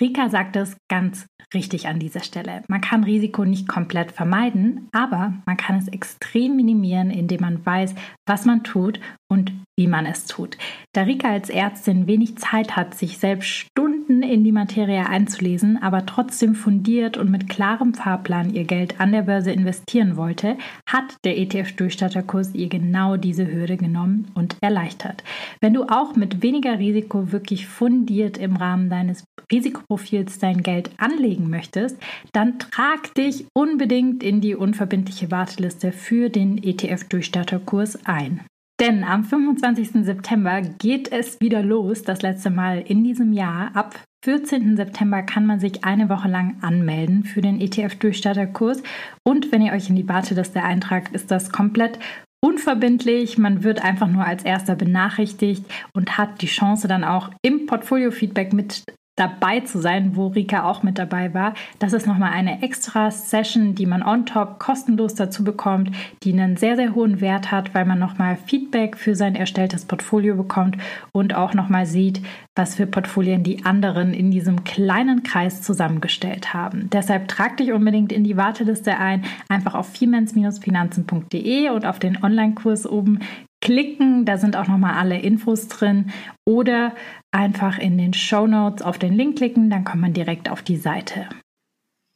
Rika 0.00 0.28
sagt 0.28 0.56
es 0.56 0.76
ganz 0.88 1.26
richtig 1.54 1.88
an 1.88 1.98
dieser 1.98 2.22
Stelle. 2.22 2.62
Man 2.68 2.80
kann 2.80 3.04
Risiko 3.04 3.44
nicht 3.44 3.68
komplett 3.68 4.12
vermeiden, 4.12 4.88
aber 4.92 5.34
man 5.46 5.56
kann 5.56 5.76
es 5.78 5.88
extrem 5.88 6.56
minimieren, 6.56 7.10
indem 7.10 7.40
man 7.40 7.64
weiß, 7.64 7.94
was 8.26 8.44
man 8.44 8.62
tut 8.64 9.00
und 9.30 9.52
wie 9.76 9.86
man 9.86 10.06
es 10.06 10.26
tut. 10.26 10.56
Da 10.92 11.02
Rika 11.02 11.30
als 11.30 11.50
Ärztin 11.50 12.06
wenig 12.06 12.36
Zeit 12.36 12.74
hat, 12.74 12.94
sich 12.94 13.18
selbst 13.18 13.48
Stunden 13.48 14.22
in 14.22 14.42
die 14.42 14.52
Materie 14.52 15.06
einzulesen, 15.06 15.80
aber 15.80 16.04
trotzdem 16.06 16.54
fundiert 16.54 17.16
und 17.16 17.30
mit 17.30 17.48
klarem 17.48 17.94
Fahrplan 17.94 18.52
ihr 18.52 18.64
Geld 18.64 19.00
an 19.00 19.12
der 19.12 19.22
Börse 19.22 19.52
investieren 19.52 20.16
wollte, 20.16 20.56
hat 20.88 21.16
der 21.24 21.38
ETF-Durchstatterkurs 21.38 22.54
ihr 22.54 22.68
genau 22.68 23.16
diese 23.16 23.46
Hürde 23.46 23.76
genommen 23.76 24.30
und 24.34 24.56
erleichtert. 24.62 25.22
Wenn 25.60 25.74
du 25.74 25.84
auch 25.84 26.16
mit 26.16 26.42
weniger 26.42 26.78
Risiko 26.78 27.30
wirklich 27.30 27.66
fundiert 27.68 28.38
im 28.38 28.56
Rahmen 28.56 28.90
deines 28.90 29.22
Risikoprofils 29.52 30.38
dein 30.38 30.62
Geld 30.62 30.90
anlegen 30.96 31.50
möchtest, 31.50 31.98
dann 32.32 32.58
trag 32.58 33.14
dich 33.14 33.46
unbedingt 33.54 34.22
in 34.22 34.40
die 34.40 34.56
unverbindliche 34.56 35.30
Warteliste 35.30 35.92
für 35.92 36.30
den 36.30 36.58
ETF-Durchstatterkurs 36.58 38.04
ein. 38.06 38.40
Denn 38.80 39.02
am 39.02 39.24
25. 39.24 40.04
September 40.04 40.62
geht 40.62 41.10
es 41.10 41.40
wieder 41.40 41.62
los, 41.62 42.02
das 42.02 42.22
letzte 42.22 42.50
Mal 42.50 42.80
in 42.86 43.02
diesem 43.02 43.32
Jahr. 43.32 43.74
Ab 43.74 43.98
14. 44.24 44.76
September 44.76 45.22
kann 45.22 45.46
man 45.46 45.58
sich 45.58 45.84
eine 45.84 46.08
Woche 46.08 46.28
lang 46.28 46.58
anmelden 46.60 47.24
für 47.24 47.40
den 47.40 47.60
ETF-Durchstarterkurs. 47.60 48.82
Und 49.24 49.50
wenn 49.50 49.62
ihr 49.62 49.72
euch 49.72 49.88
in 49.88 49.96
die 49.96 50.08
Warteliste 50.08 50.62
eintragt, 50.62 51.12
ist 51.12 51.32
das 51.32 51.50
komplett 51.50 51.98
unverbindlich. 52.40 53.36
Man 53.36 53.64
wird 53.64 53.82
einfach 53.82 54.06
nur 54.06 54.24
als 54.24 54.44
erster 54.44 54.76
benachrichtigt 54.76 55.64
und 55.92 56.16
hat 56.16 56.40
die 56.40 56.46
Chance 56.46 56.86
dann 56.86 57.02
auch 57.02 57.30
im 57.42 57.66
Portfolio-Feedback 57.66 58.52
mit 58.52 58.84
dabei 59.18 59.60
zu 59.60 59.80
sein, 59.80 60.16
wo 60.16 60.28
Rika 60.28 60.64
auch 60.64 60.82
mit 60.82 60.98
dabei 60.98 61.34
war. 61.34 61.54
Das 61.78 61.92
ist 61.92 62.06
nochmal 62.06 62.32
eine 62.32 62.62
extra 62.62 63.10
Session, 63.10 63.74
die 63.74 63.86
man 63.86 64.02
on 64.02 64.26
top 64.26 64.58
kostenlos 64.58 65.14
dazu 65.14 65.44
bekommt, 65.44 65.90
die 66.22 66.32
einen 66.32 66.56
sehr, 66.56 66.76
sehr 66.76 66.94
hohen 66.94 67.20
Wert 67.20 67.50
hat, 67.50 67.74
weil 67.74 67.84
man 67.84 67.98
nochmal 67.98 68.36
Feedback 68.36 68.96
für 68.96 69.14
sein 69.14 69.34
erstelltes 69.34 69.84
Portfolio 69.84 70.36
bekommt 70.36 70.76
und 71.12 71.34
auch 71.34 71.54
nochmal 71.54 71.86
sieht, 71.86 72.22
was 72.54 72.74
für 72.74 72.86
Portfolien 72.86 73.42
die 73.42 73.64
anderen 73.64 74.12
in 74.12 74.30
diesem 74.30 74.64
kleinen 74.64 75.22
Kreis 75.22 75.62
zusammengestellt 75.62 76.52
haben. 76.52 76.90
Deshalb 76.92 77.28
trag 77.28 77.56
dich 77.56 77.72
unbedingt 77.72 78.12
in 78.12 78.24
die 78.24 78.36
Warteliste 78.36 78.98
ein, 78.98 79.24
einfach 79.48 79.74
auf 79.74 79.88
femens-finanzen.de 79.88 81.70
und 81.70 81.86
auf 81.86 81.98
den 81.98 82.22
Online-Kurs 82.22 82.86
oben 82.86 83.20
klicken, 83.60 84.24
da 84.24 84.38
sind 84.38 84.56
auch 84.56 84.68
nochmal 84.68 84.94
alle 84.94 85.18
Infos 85.18 85.68
drin 85.68 86.10
oder 86.46 86.94
einfach 87.32 87.78
in 87.78 87.98
den 87.98 88.14
Show 88.14 88.46
Notes 88.46 88.82
auf 88.82 88.98
den 88.98 89.12
Link 89.12 89.38
klicken, 89.38 89.70
dann 89.70 89.84
kommt 89.84 90.02
man 90.02 90.12
direkt 90.12 90.50
auf 90.50 90.62
die 90.62 90.76
Seite. 90.76 91.28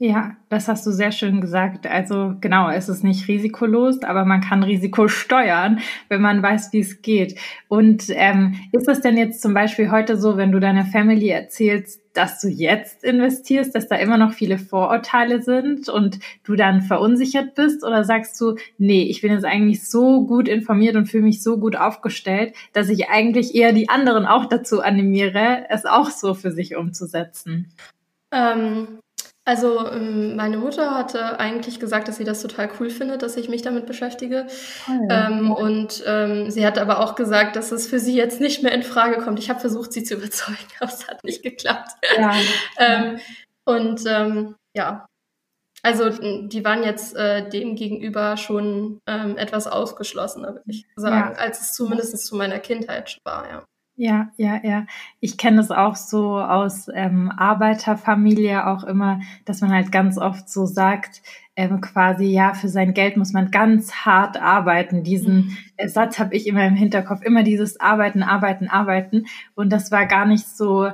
Ja, 0.05 0.37
das 0.49 0.67
hast 0.67 0.85
du 0.85 0.91
sehr 0.91 1.13
schön 1.13 1.41
gesagt. 1.41 1.87
Also 1.87 2.35
genau, 2.41 2.69
es 2.69 2.89
ist 2.89 3.05
nicht 3.05 3.29
risikolos, 3.29 4.03
aber 4.03 4.25
man 4.25 4.41
kann 4.41 4.65
Risiko 4.65 5.07
steuern, 5.07 5.79
wenn 6.09 6.21
man 6.21 6.43
weiß, 6.43 6.73
wie 6.73 6.81
es 6.81 7.03
geht. 7.03 7.39
Und 7.69 8.07
ähm, 8.09 8.57
ist 8.73 8.89
es 8.89 9.01
denn 9.01 9.17
jetzt 9.17 9.41
zum 9.41 9.55
Beispiel 9.55 9.93
heute 9.93 10.17
so, 10.17 10.37
wenn 10.37 10.51
du 10.51 10.59
deiner 10.59 10.87
Family 10.87 11.29
erzählst, 11.29 12.02
dass 12.15 12.41
du 12.41 12.49
jetzt 12.49 13.05
investierst, 13.05 13.75
dass 13.75 13.89
da 13.89 13.97
immer 13.97 14.19
noch 14.19 14.33
viele 14.33 14.59
Vorurteile 14.59 15.43
sind 15.43 15.89
und 15.89 16.19
du 16.45 16.55
dann 16.55 16.83
verunsichert 16.83 17.55
bist? 17.55 17.85
Oder 17.85 18.05
sagst 18.05 18.41
du, 18.41 18.57
nee, 18.79 19.05
ich 19.05 19.23
bin 19.23 19.33
jetzt 19.33 19.45
eigentlich 19.45 19.89
so 19.89 20.27
gut 20.27 20.49
informiert 20.49 20.97
und 20.97 21.07
fühle 21.07 21.25
mich 21.25 21.43
so 21.43 21.59
gut 21.59 21.77
aufgestellt, 21.77 22.55
dass 22.73 22.89
ich 22.89 23.09
eigentlich 23.09 23.55
eher 23.55 23.73
die 23.73 23.89
anderen 23.89 24.27
auch 24.27 24.47
dazu 24.47 24.83
animiere, 24.83 25.67
es 25.69 25.87
auch 25.87 26.11
so 26.11 26.35
für 26.35 26.53
sich 26.53 26.77
umzusetzen? 26.77 27.73
Ähm, 28.31 29.01
also 29.45 29.89
ähm, 29.91 30.37
meine 30.37 30.57
Mutter 30.57 30.95
hatte 30.95 31.41
eigentlich 31.41 31.81
gesagt, 31.81 32.07
dass 32.07 32.17
sie 32.17 32.25
das 32.25 32.43
total 32.43 32.71
cool 32.79 32.91
findet, 32.91 33.23
dass 33.23 33.37
ich 33.37 33.49
mich 33.49 33.63
damit 33.63 33.87
beschäftige. 33.87 34.47
Oh, 34.89 35.09
ähm, 35.11 35.51
und 35.51 36.03
ähm, 36.07 36.51
sie 36.51 36.65
hat 36.65 36.79
aber 36.79 37.01
auch 37.01 37.17
gesagt, 37.17 37.57
dass 37.57 37.73
es 37.73 37.89
für 37.89 37.99
sie 37.99 38.15
jetzt 38.15 38.41
nicht 38.41 38.63
mehr 38.63 38.73
in 38.73 38.85
Frage 38.85 39.19
kommt. 39.19 39.41
Ich 39.41 39.51
habe 39.51 39.59
versucht, 39.59 39.93
sie 39.93 40.05
zu 40.05 40.15
überzeugen, 40.15 40.59
aber 40.81 40.93
es 40.93 41.09
hat 41.09 41.25
nicht 41.25 41.43
geklappt. 41.43 41.91
Ja. 42.17 42.35
ähm, 42.79 43.19
und 43.65 44.03
ähm, 44.07 44.55
ja, 44.77 45.07
also 45.83 46.11
die 46.11 46.65
waren 46.65 46.85
jetzt 46.85 47.17
äh, 47.17 47.49
dem 47.49 47.75
gegenüber 47.75 48.37
schon 48.37 49.01
ähm, 49.09 49.37
etwas 49.37 49.67
ausgeschlossener, 49.67 50.55
würde 50.55 50.71
ich 50.71 50.87
sagen, 50.95 51.35
ja. 51.35 51.41
als 51.41 51.61
es 51.61 51.73
zumindest 51.73 52.17
zu 52.25 52.37
meiner 52.37 52.61
Kindheit 52.61 53.19
war, 53.25 53.49
ja. 53.49 53.65
Ja, 53.97 54.31
ja, 54.37 54.59
ja. 54.65 54.87
Ich 55.21 55.37
kenne 55.37 55.61
es 55.61 55.71
auch 55.71 55.97
so 55.97 56.39
aus 56.39 56.89
ähm, 56.93 57.31
Arbeiterfamilie 57.31 58.67
auch 58.67 58.85
immer, 58.85 59.21
dass 59.45 59.61
man 59.61 59.71
halt 59.71 59.93
ganz 59.93 60.17
oft 60.17 60.49
so 60.49 60.65
sagt, 60.65 61.23
ähm, 61.57 61.83
quasi, 61.83 62.25
ja, 62.25 62.55
für 62.55 62.69
sein 62.69 62.95
Geld 62.95 63.19
muss 63.19 63.35
man 63.35 63.51
ganz 63.51 63.93
hart 63.93 64.41
arbeiten. 64.41 65.05
Diesen 65.05 65.57
mhm. 65.79 65.89
Satz 65.89 66.19
habe 66.19 66.35
ich 66.35 66.47
immer 66.47 66.67
im 66.67 66.75
Hinterkopf, 66.75 67.23
immer 67.23 67.43
dieses 67.43 67.79
Arbeiten, 67.81 68.23
Arbeiten, 68.23 68.69
Arbeiten. 68.69 69.27
Und 69.55 69.71
das 69.71 69.91
war 69.93 70.07
gar 70.07 70.25
nicht 70.25 70.47
so 70.47 70.91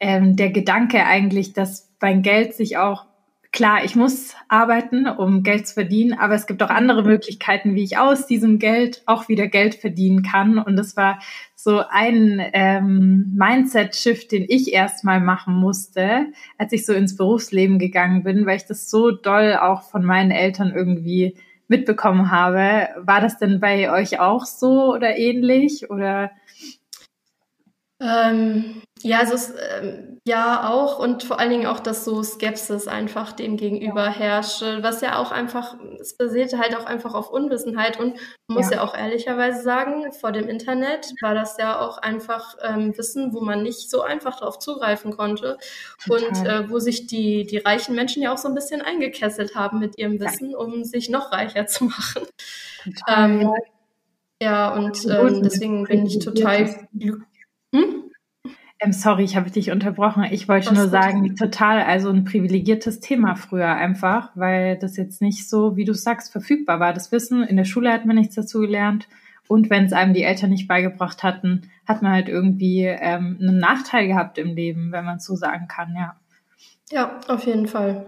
ähm, 0.00 0.34
der 0.34 0.50
Gedanke 0.50 1.06
eigentlich, 1.06 1.52
dass 1.52 1.92
mein 2.00 2.22
Geld 2.22 2.54
sich 2.54 2.76
auch 2.76 3.06
klar, 3.52 3.84
ich 3.84 3.94
muss 3.94 4.34
arbeiten, 4.48 5.06
um 5.06 5.42
Geld 5.42 5.68
zu 5.68 5.74
verdienen, 5.74 6.18
aber 6.18 6.34
es 6.34 6.46
gibt 6.46 6.62
auch 6.62 6.70
andere 6.70 7.04
Möglichkeiten, 7.04 7.74
wie 7.74 7.84
ich 7.84 7.98
aus 7.98 8.26
diesem 8.26 8.58
Geld 8.58 9.02
auch 9.06 9.28
wieder 9.28 9.46
Geld 9.46 9.74
verdienen 9.74 10.22
kann. 10.22 10.58
Und 10.58 10.76
das 10.76 10.96
war 10.96 11.20
so 11.54 11.82
ein 11.88 12.42
ähm, 12.54 13.32
Mindset-Shift, 13.36 14.32
den 14.32 14.46
ich 14.48 14.72
erstmal 14.72 15.20
machen 15.20 15.54
musste, 15.54 16.26
als 16.58 16.72
ich 16.72 16.86
so 16.86 16.94
ins 16.94 17.16
Berufsleben 17.16 17.78
gegangen 17.78 18.24
bin, 18.24 18.46
weil 18.46 18.56
ich 18.56 18.66
das 18.66 18.90
so 18.90 19.10
doll 19.10 19.56
auch 19.60 19.82
von 19.82 20.04
meinen 20.04 20.30
Eltern 20.30 20.72
irgendwie 20.74 21.36
mitbekommen 21.68 22.30
habe. 22.30 22.88
War 22.96 23.20
das 23.20 23.38
denn 23.38 23.60
bei 23.60 23.92
euch 23.92 24.18
auch 24.18 24.44
so 24.46 24.94
oder 24.94 25.16
ähnlich? 25.18 25.90
Oder 25.90 26.30
ähm, 28.02 28.82
ja, 29.02 29.18
also 29.20 29.52
ähm, 29.80 30.20
ja 30.24 30.68
auch. 30.70 30.98
Und 30.98 31.22
vor 31.24 31.38
allen 31.40 31.50
Dingen 31.50 31.66
auch, 31.66 31.80
dass 31.80 32.04
so 32.04 32.22
Skepsis 32.22 32.86
einfach 32.86 33.32
dem 33.32 33.56
gegenüber 33.56 34.08
herrscht, 34.08 34.62
was 34.62 35.00
ja 35.00 35.18
auch 35.18 35.32
einfach, 35.32 35.76
es 36.00 36.16
basierte 36.16 36.58
halt 36.58 36.76
auch 36.76 36.84
einfach 36.84 37.14
auf 37.14 37.30
Unwissenheit. 37.30 37.98
Und 37.98 38.18
muss 38.48 38.70
ja, 38.70 38.76
ja 38.76 38.82
auch 38.82 38.96
ehrlicherweise 38.96 39.62
sagen, 39.62 40.12
vor 40.12 40.32
dem 40.32 40.48
Internet 40.48 41.12
war 41.20 41.34
das 41.34 41.56
ja 41.58 41.80
auch 41.80 41.98
einfach 41.98 42.56
ähm, 42.62 42.96
Wissen, 42.96 43.32
wo 43.32 43.40
man 43.40 43.62
nicht 43.62 43.90
so 43.90 44.02
einfach 44.02 44.38
darauf 44.38 44.58
zugreifen 44.58 45.16
konnte. 45.16 45.58
Total. 46.04 46.28
und 46.28 46.46
äh, 46.46 46.70
wo 46.70 46.78
sich 46.78 47.06
die, 47.06 47.44
die 47.44 47.58
reichen 47.58 47.94
Menschen 47.94 48.22
ja 48.22 48.32
auch 48.32 48.38
so 48.38 48.48
ein 48.48 48.54
bisschen 48.54 48.82
eingekesselt 48.82 49.54
haben 49.54 49.78
mit 49.78 49.98
ihrem 49.98 50.20
Wissen, 50.20 50.54
um 50.54 50.84
sich 50.84 51.08
noch 51.08 51.32
reicher 51.32 51.66
zu 51.66 51.84
machen. 51.86 52.22
Ähm, 53.08 53.40
ja. 53.40 53.54
ja, 54.42 54.74
und 54.74 55.04
ähm, 55.06 55.42
deswegen 55.42 55.84
bin 55.84 56.06
ich 56.06 56.18
total 56.20 56.86
glücklich 56.92 57.31
hm? 57.74 58.02
Ähm, 58.80 58.92
sorry, 58.92 59.22
ich 59.22 59.36
habe 59.36 59.50
dich 59.50 59.70
unterbrochen. 59.70 60.24
Ich 60.24 60.48
wollte 60.48 60.74
nur 60.74 60.88
sagen, 60.88 61.36
total, 61.36 61.82
also 61.82 62.10
ein 62.10 62.24
privilegiertes 62.24 62.98
Thema 62.98 63.36
früher 63.36 63.68
einfach, 63.68 64.30
weil 64.34 64.76
das 64.76 64.96
jetzt 64.96 65.22
nicht 65.22 65.48
so, 65.48 65.76
wie 65.76 65.84
du 65.84 65.94
sagst, 65.94 66.32
verfügbar 66.32 66.80
war. 66.80 66.92
Das 66.92 67.12
Wissen, 67.12 67.44
in 67.44 67.56
der 67.56 67.64
Schule 67.64 67.92
hat 67.92 68.06
man 68.06 68.16
nichts 68.16 68.34
dazu 68.34 68.60
gelernt. 68.60 69.08
Und 69.46 69.70
wenn 69.70 69.84
es 69.84 69.92
einem 69.92 70.14
die 70.14 70.24
Eltern 70.24 70.50
nicht 70.50 70.66
beigebracht 70.66 71.22
hatten, 71.22 71.70
hat 71.86 72.02
man 72.02 72.12
halt 72.12 72.28
irgendwie 72.28 72.84
ähm, 72.84 73.38
einen 73.40 73.58
Nachteil 73.58 74.08
gehabt 74.08 74.38
im 74.38 74.54
Leben, 74.56 74.90
wenn 74.90 75.04
man 75.04 75.20
so 75.20 75.36
sagen 75.36 75.68
kann, 75.68 75.94
ja. 75.94 76.16
Ja, 76.90 77.20
auf 77.28 77.46
jeden 77.46 77.68
Fall. 77.68 78.06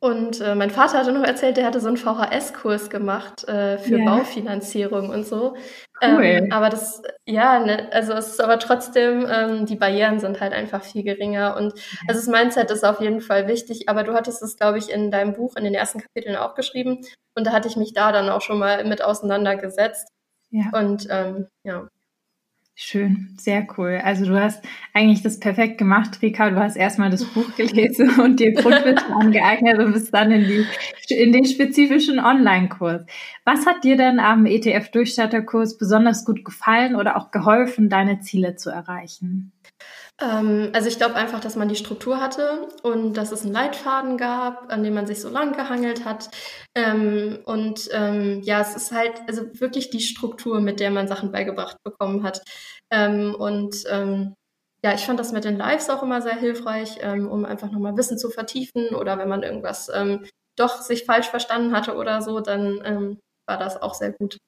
Und 0.00 0.40
äh, 0.40 0.54
mein 0.54 0.70
Vater 0.70 0.98
hatte 0.98 1.12
noch 1.12 1.24
erzählt, 1.24 1.56
der 1.56 1.66
hatte 1.66 1.80
so 1.80 1.88
einen 1.88 1.96
VHS-Kurs 1.96 2.88
gemacht 2.88 3.46
äh, 3.48 3.78
für 3.78 3.96
yeah. 3.96 4.16
Baufinanzierung 4.16 5.10
und 5.10 5.26
so. 5.26 5.56
Cool. 6.00 6.22
Ähm, 6.22 6.52
aber 6.52 6.68
das, 6.68 7.02
ja, 7.26 7.58
ne, 7.58 7.88
also 7.92 8.12
es 8.12 8.28
ist 8.28 8.40
aber 8.40 8.60
trotzdem, 8.60 9.26
ähm, 9.28 9.66
die 9.66 9.74
Barrieren 9.74 10.20
sind 10.20 10.40
halt 10.40 10.52
einfach 10.52 10.84
viel 10.84 11.02
geringer. 11.02 11.56
Und 11.56 11.74
also 12.06 12.20
das 12.20 12.28
Mindset 12.28 12.70
ist 12.70 12.84
auf 12.84 13.00
jeden 13.00 13.20
Fall 13.20 13.48
wichtig, 13.48 13.88
aber 13.88 14.04
du 14.04 14.14
hattest 14.14 14.40
es, 14.42 14.56
glaube 14.56 14.78
ich, 14.78 14.90
in 14.90 15.10
deinem 15.10 15.32
Buch 15.32 15.56
in 15.56 15.64
den 15.64 15.74
ersten 15.74 16.00
Kapiteln 16.00 16.36
auch 16.36 16.54
geschrieben. 16.54 17.04
Und 17.34 17.48
da 17.48 17.52
hatte 17.52 17.66
ich 17.66 17.76
mich 17.76 17.92
da 17.92 18.12
dann 18.12 18.28
auch 18.28 18.42
schon 18.42 18.58
mal 18.60 18.84
mit 18.84 19.02
auseinandergesetzt. 19.02 20.08
Ja. 20.50 20.70
Und 20.72 21.08
ähm, 21.10 21.48
ja. 21.64 21.88
Schön, 22.80 23.34
sehr 23.36 23.66
cool. 23.76 24.00
Also 24.04 24.24
du 24.24 24.40
hast 24.40 24.64
eigentlich 24.94 25.20
das 25.20 25.40
perfekt 25.40 25.78
gemacht, 25.78 26.22
Rika. 26.22 26.48
Du 26.48 26.60
hast 26.60 26.76
erstmal 26.76 27.10
das 27.10 27.24
Buch 27.24 27.56
gelesen 27.56 28.20
und 28.20 28.38
dir 28.38 28.52
Grundwissen 28.52 29.12
angeeignet 29.20 29.80
und 29.80 29.94
bist 29.94 30.14
dann 30.14 30.30
in, 30.30 30.44
die, 30.46 30.64
in 31.12 31.32
den 31.32 31.44
spezifischen 31.44 32.20
Online-Kurs. 32.20 33.04
Was 33.44 33.66
hat 33.66 33.82
dir 33.82 33.96
denn 33.96 34.20
am 34.20 34.46
ETF-Durchstarterkurs 34.46 35.76
besonders 35.76 36.24
gut 36.24 36.44
gefallen 36.44 36.94
oder 36.94 37.16
auch 37.16 37.32
geholfen, 37.32 37.88
deine 37.88 38.20
Ziele 38.20 38.54
zu 38.54 38.70
erreichen? 38.70 39.50
Ähm, 40.20 40.70
also 40.72 40.88
ich 40.88 40.96
glaube 40.96 41.14
einfach, 41.14 41.40
dass 41.40 41.54
man 41.54 41.68
die 41.68 41.76
Struktur 41.76 42.20
hatte 42.20 42.68
und 42.82 43.14
dass 43.16 43.30
es 43.30 43.44
einen 43.44 43.52
Leitfaden 43.52 44.16
gab, 44.16 44.72
an 44.72 44.82
dem 44.82 44.94
man 44.94 45.06
sich 45.06 45.20
so 45.20 45.28
lang 45.28 45.52
gehangelt 45.52 46.04
hat. 46.04 46.30
Ähm, 46.74 47.38
und 47.44 47.88
ähm, 47.92 48.40
ja, 48.42 48.60
es 48.60 48.74
ist 48.74 48.92
halt 48.92 49.20
also 49.28 49.42
wirklich 49.60 49.90
die 49.90 50.00
Struktur, 50.00 50.60
mit 50.60 50.80
der 50.80 50.90
man 50.90 51.06
Sachen 51.08 51.30
beigebracht 51.30 51.76
bekommen 51.84 52.22
hat. 52.22 52.42
Und 52.90 53.84
ja, 53.84 54.94
ich 54.94 55.04
fand 55.04 55.20
das 55.20 55.32
mit 55.32 55.44
den 55.44 55.58
Lives 55.58 55.90
auch 55.90 56.02
immer 56.02 56.22
sehr 56.22 56.36
hilfreich, 56.36 57.00
um 57.04 57.44
einfach 57.44 57.70
nochmal 57.70 57.96
Wissen 57.98 58.16
zu 58.16 58.30
vertiefen 58.30 58.94
oder 58.94 59.18
wenn 59.18 59.28
man 59.28 59.42
irgendwas 59.42 59.90
doch 60.56 60.80
sich 60.80 61.04
falsch 61.04 61.26
verstanden 61.26 61.74
hatte 61.76 61.96
oder 61.96 62.22
so, 62.22 62.40
dann 62.40 63.18
war 63.46 63.58
das 63.58 63.76
auch 63.82 63.92
sehr 63.92 64.12
gut. 64.12 64.38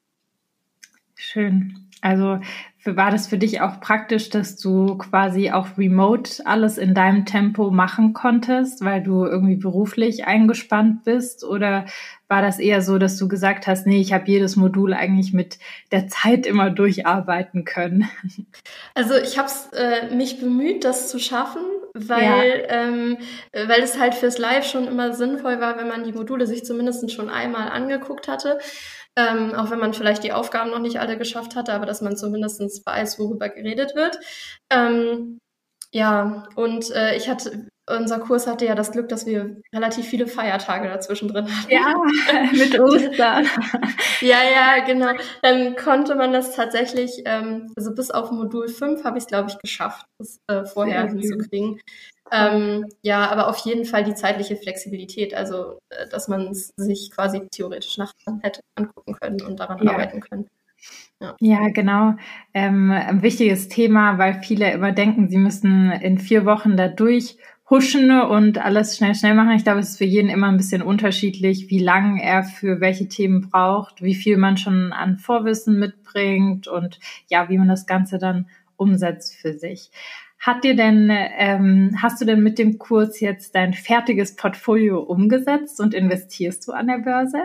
Schön. 1.17 1.91
Also 2.01 2.41
war 2.85 3.11
das 3.11 3.27
für 3.27 3.37
dich 3.37 3.61
auch 3.61 3.81
praktisch, 3.81 4.31
dass 4.31 4.57
du 4.57 4.97
quasi 4.97 5.51
auch 5.51 5.77
remote 5.77 6.47
alles 6.47 6.79
in 6.79 6.95
deinem 6.95 7.27
Tempo 7.27 7.71
machen 7.71 8.15
konntest, 8.15 8.85
weil 8.85 9.03
du 9.03 9.27
irgendwie 9.27 9.57
beruflich 9.57 10.25
eingespannt 10.25 11.05
bist? 11.05 11.45
Oder 11.45 11.85
war 12.29 12.43
das 12.43 12.59
eher 12.59 12.81
so, 12.81 12.99
dass 12.99 13.19
du 13.19 13.29
gesagt 13.29 13.67
hast, 13.67 13.87
nee, 13.87 14.01
ich 14.01 14.13
habe 14.13 14.31
jedes 14.31 14.57
Modul 14.57 14.95
eigentlich 14.95 15.33
mit 15.33 15.59
der 15.93 16.09
Zeit 16.09 16.47
immer 16.47 16.71
durcharbeiten 16.71 17.65
können? 17.65 18.09
Also 18.95 19.15
ich 19.15 19.39
habe 19.39 19.49
äh, 19.73 20.15
mich 20.15 20.41
bemüht, 20.41 20.85
das 20.85 21.09
zu 21.09 21.19
schaffen, 21.19 21.63
weil, 21.95 22.67
ja. 22.69 22.89
ähm, 22.89 23.19
weil 23.53 23.83
es 23.83 23.99
halt 23.99 24.15
fürs 24.15 24.39
Live 24.39 24.67
schon 24.67 24.87
immer 24.87 25.15
sinnvoll 25.15 25.61
war, 25.61 25.79
wenn 25.79 25.89
man 25.89 26.05
die 26.05 26.13
Module 26.13 26.47
sich 26.47 26.65
zumindest 26.65 27.11
schon 27.11 27.31
einmal 27.31 27.69
angeguckt 27.69 28.29
hatte. 28.29 28.59
Ähm, 29.17 29.55
auch 29.55 29.71
wenn 29.71 29.81
man 29.81 29.93
vielleicht 29.93 30.23
die 30.25 30.33
Aufgaben 30.33 30.71
noch 30.71 30.79
nicht 30.79 31.01
alle 31.01 31.19
geschafft 31.19 31.57
hatte, 31.57 31.73
aber 31.73 31.87
dass 31.87 32.01
man 32.01 32.17
zumindest 32.17 32.87
weiß, 32.87 33.19
worüber 33.19 33.49
geredet 33.49 33.95
wird. 33.95 34.19
Ähm, 34.71 35.39
ja, 35.93 36.49
und 36.55 36.91
äh, 36.93 37.17
ich 37.17 37.29
hatte, 37.29 37.69
unser 37.97 38.19
Kurs 38.19 38.47
hatte 38.47 38.67
ja 38.67 38.75
das 38.75 38.93
Glück, 38.93 39.09
dass 39.09 39.27
wir 39.27 39.61
relativ 39.75 40.07
viele 40.07 40.27
Feiertage 40.27 40.89
dazwischen 40.89 41.29
drin 41.29 41.47
hatten. 41.47 41.71
Ja, 41.71 41.95
mit 42.53 42.79
Ostern. 42.79 43.47
ja, 44.21 44.39
ja, 44.55 44.85
genau. 44.85 45.13
Dann 45.43 45.77
konnte 45.77 46.15
man 46.15 46.33
das 46.33 46.55
tatsächlich, 46.55 47.23
ähm, 47.25 47.73
also 47.77 47.95
bis 47.95 48.11
auf 48.11 48.31
Modul 48.31 48.69
5 48.69 49.05
habe 49.05 49.19
ich 49.19 49.25
es, 49.25 49.29
glaube 49.29 49.51
ich, 49.51 49.59
geschafft, 49.59 50.07
das 50.19 50.41
äh, 50.47 50.65
vorher 50.65 51.07
hinzukriegen. 51.09 51.81
Ähm, 52.33 52.87
ja, 53.03 53.29
aber 53.29 53.49
auf 53.49 53.59
jeden 53.59 53.85
Fall 53.85 54.05
die 54.05 54.15
zeitliche 54.15 54.57
Flexibilität, 54.57 55.35
also 55.35 55.79
äh, 55.91 56.09
dass 56.09 56.29
man 56.29 56.49
es 56.49 56.73
sich 56.77 57.11
quasi 57.11 57.49
theoretisch 57.51 57.99
nachts 57.99 58.25
hätte 58.43 58.61
angucken 58.77 59.15
können 59.15 59.43
und 59.43 59.59
daran 59.59 59.83
ja. 59.83 59.93
arbeiten 59.93 60.21
können. 60.21 60.49
Ja, 61.21 61.37
ja 61.41 61.69
genau. 61.69 62.15
Ähm, 62.55 62.91
ein 62.91 63.23
wichtiges 63.23 63.69
Thema, 63.69 64.19
weil 64.19 64.43
viele 64.43 64.73
immer 64.73 64.93
denken, 64.93 65.29
sie 65.29 65.39
müssen 65.39 65.91
in 65.91 66.19
vier 66.19 66.45
Wochen 66.45 66.77
da 66.77 66.89
durch 66.89 67.37
huschen 67.71 68.11
und 68.11 68.59
alles 68.59 68.97
schnell, 68.97 69.15
schnell 69.15 69.35
machen. 69.35 69.53
Ich 69.53 69.63
glaube, 69.63 69.79
es 69.79 69.91
ist 69.91 69.99
für 69.99 70.05
jeden 70.05 70.29
immer 70.29 70.49
ein 70.49 70.57
bisschen 70.57 70.83
unterschiedlich, 70.83 71.71
wie 71.71 71.79
lange 71.79 72.23
er 72.23 72.43
für 72.43 72.81
welche 72.81 73.09
Themen 73.09 73.49
braucht, 73.49 74.03
wie 74.03 74.17
viel 74.17 74.37
man 74.37 74.57
schon 74.57 74.93
an 74.93 75.17
Vorwissen 75.17 75.79
mitbringt 75.79 76.67
und 76.67 76.99
ja, 77.29 77.49
wie 77.49 77.59
man 77.59 77.69
das 77.69 77.87
Ganze 77.87 78.19
dann 78.19 78.47
umsetzt 78.77 79.37
für 79.37 79.53
sich. 79.53 79.91
Hat 80.41 80.65
dir 80.65 80.75
denn, 80.75 81.11
ähm, 81.11 81.97
hast 82.03 82.21
du 82.21 82.25
denn 82.25 82.43
mit 82.43 82.59
dem 82.59 82.79
Kurs 82.79 83.21
jetzt 83.21 83.55
dein 83.55 83.75
fertiges 83.75 84.37
Portfolio 84.37 84.99
umgesetzt 84.99 85.81
und 85.81 85.95
investierst 85.95 86.67
du 86.67 86.73
an 86.73 86.89
der 86.89 86.99
Börse? 86.99 87.43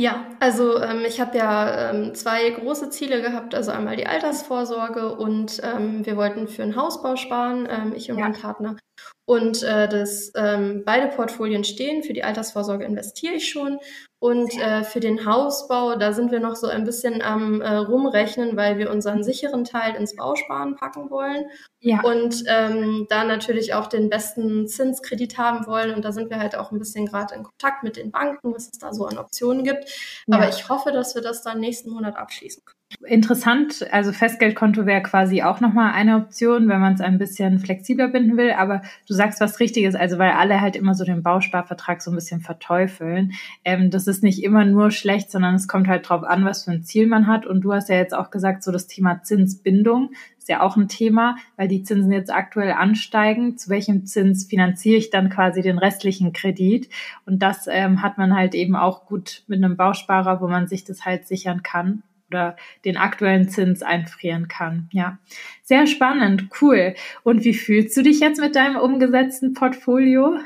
Ja, 0.00 0.24
also 0.40 0.80
ähm, 0.80 1.04
ich 1.06 1.20
habe 1.20 1.36
ja 1.36 1.90
ähm, 1.90 2.14
zwei 2.14 2.48
große 2.48 2.88
Ziele 2.88 3.20
gehabt, 3.20 3.54
also 3.54 3.70
einmal 3.70 3.96
die 3.96 4.06
Altersvorsorge 4.06 5.14
und 5.14 5.60
ähm, 5.62 6.06
wir 6.06 6.16
wollten 6.16 6.48
für 6.48 6.62
einen 6.62 6.74
Hausbau 6.74 7.16
sparen, 7.16 7.68
ähm, 7.70 7.92
ich 7.94 8.10
und 8.10 8.16
ja. 8.16 8.24
mein 8.24 8.32
Partner. 8.32 8.78
Und 9.26 9.62
äh, 9.62 9.88
das 9.88 10.32
ähm, 10.34 10.84
beide 10.86 11.08
Portfolien 11.08 11.64
stehen. 11.64 12.02
Für 12.02 12.14
die 12.14 12.24
Altersvorsorge 12.24 12.86
investiere 12.86 13.34
ich 13.34 13.50
schon 13.50 13.78
und 14.20 14.54
äh, 14.58 14.84
für 14.84 15.00
den 15.00 15.24
Hausbau, 15.24 15.96
da 15.96 16.12
sind 16.12 16.30
wir 16.30 16.40
noch 16.40 16.54
so 16.54 16.66
ein 16.66 16.84
bisschen 16.84 17.22
am 17.22 17.62
äh, 17.62 17.76
rumrechnen, 17.76 18.54
weil 18.54 18.76
wir 18.76 18.90
unseren 18.90 19.24
sicheren 19.24 19.64
Teil 19.64 19.94
ins 19.94 20.14
Bausparen 20.14 20.76
packen 20.76 21.08
wollen. 21.10 21.46
Ja. 21.80 22.02
Und 22.02 22.44
ähm, 22.46 23.06
da 23.08 23.24
natürlich 23.24 23.72
auch 23.72 23.86
den 23.86 24.10
besten 24.10 24.68
Zinskredit 24.68 25.38
haben 25.38 25.66
wollen. 25.66 25.94
Und 25.94 26.04
da 26.04 26.12
sind 26.12 26.28
wir 26.28 26.38
halt 26.38 26.54
auch 26.54 26.70
ein 26.70 26.78
bisschen 26.78 27.06
gerade 27.06 27.34
in 27.34 27.44
Kontakt 27.44 27.82
mit 27.82 27.96
den 27.96 28.10
Banken, 28.10 28.54
was 28.54 28.68
es 28.70 28.78
da 28.78 28.92
so 28.92 29.06
an 29.06 29.16
Optionen 29.16 29.64
gibt. 29.64 29.88
Ja. 30.26 30.36
Aber 30.36 30.50
ich 30.50 30.68
hoffe, 30.68 30.92
dass 30.92 31.14
wir 31.14 31.22
das 31.22 31.42
dann 31.42 31.58
nächsten 31.58 31.88
Monat 31.88 32.16
abschließen 32.16 32.62
können. 32.62 32.79
Interessant, 33.06 33.86
also 33.92 34.12
Festgeldkonto 34.12 34.84
wäre 34.84 35.00
quasi 35.00 35.42
auch 35.42 35.60
nochmal 35.60 35.92
eine 35.92 36.16
Option, 36.16 36.68
wenn 36.68 36.80
man 36.80 36.94
es 36.94 37.00
ein 37.00 37.18
bisschen 37.18 37.60
flexibler 37.60 38.08
binden 38.08 38.36
will. 38.36 38.50
Aber 38.50 38.82
du 39.06 39.14
sagst 39.14 39.40
was 39.40 39.60
Richtiges, 39.60 39.94
also 39.94 40.18
weil 40.18 40.32
alle 40.32 40.60
halt 40.60 40.74
immer 40.74 40.94
so 40.94 41.04
den 41.04 41.22
Bausparvertrag 41.22 42.02
so 42.02 42.10
ein 42.10 42.16
bisschen 42.16 42.40
verteufeln. 42.40 43.32
Ähm, 43.64 43.90
das 43.90 44.08
ist 44.08 44.24
nicht 44.24 44.42
immer 44.42 44.64
nur 44.64 44.90
schlecht, 44.90 45.30
sondern 45.30 45.54
es 45.54 45.68
kommt 45.68 45.86
halt 45.86 46.08
drauf 46.08 46.24
an, 46.24 46.44
was 46.44 46.64
für 46.64 46.72
ein 46.72 46.82
Ziel 46.82 47.06
man 47.06 47.28
hat. 47.28 47.46
Und 47.46 47.60
du 47.60 47.72
hast 47.72 47.88
ja 47.90 47.96
jetzt 47.96 48.14
auch 48.14 48.30
gesagt, 48.30 48.64
so 48.64 48.72
das 48.72 48.88
Thema 48.88 49.22
Zinsbindung 49.22 50.10
ist 50.38 50.48
ja 50.48 50.60
auch 50.60 50.76
ein 50.76 50.88
Thema, 50.88 51.36
weil 51.56 51.68
die 51.68 51.84
Zinsen 51.84 52.10
jetzt 52.10 52.32
aktuell 52.32 52.72
ansteigen. 52.72 53.56
Zu 53.56 53.70
welchem 53.70 54.04
Zins 54.04 54.46
finanziere 54.46 54.98
ich 54.98 55.10
dann 55.10 55.30
quasi 55.30 55.62
den 55.62 55.78
restlichen 55.78 56.32
Kredit? 56.32 56.88
Und 57.24 57.40
das 57.40 57.68
ähm, 57.70 58.02
hat 58.02 58.18
man 58.18 58.34
halt 58.34 58.56
eben 58.56 58.74
auch 58.74 59.06
gut 59.06 59.44
mit 59.46 59.62
einem 59.62 59.76
Bausparer, 59.76 60.40
wo 60.40 60.48
man 60.48 60.66
sich 60.66 60.82
das 60.82 61.04
halt 61.04 61.28
sichern 61.28 61.62
kann 61.62 62.02
oder 62.30 62.56
den 62.84 62.96
aktuellen 62.96 63.48
Zins 63.48 63.82
einfrieren 63.82 64.48
kann. 64.48 64.88
Ja, 64.92 65.18
sehr 65.62 65.86
spannend, 65.86 66.44
cool. 66.60 66.94
Und 67.22 67.44
wie 67.44 67.54
fühlst 67.54 67.96
du 67.96 68.02
dich 68.02 68.20
jetzt 68.20 68.40
mit 68.40 68.56
deinem 68.56 68.76
umgesetzten 68.76 69.54
Portfolio? 69.54 70.38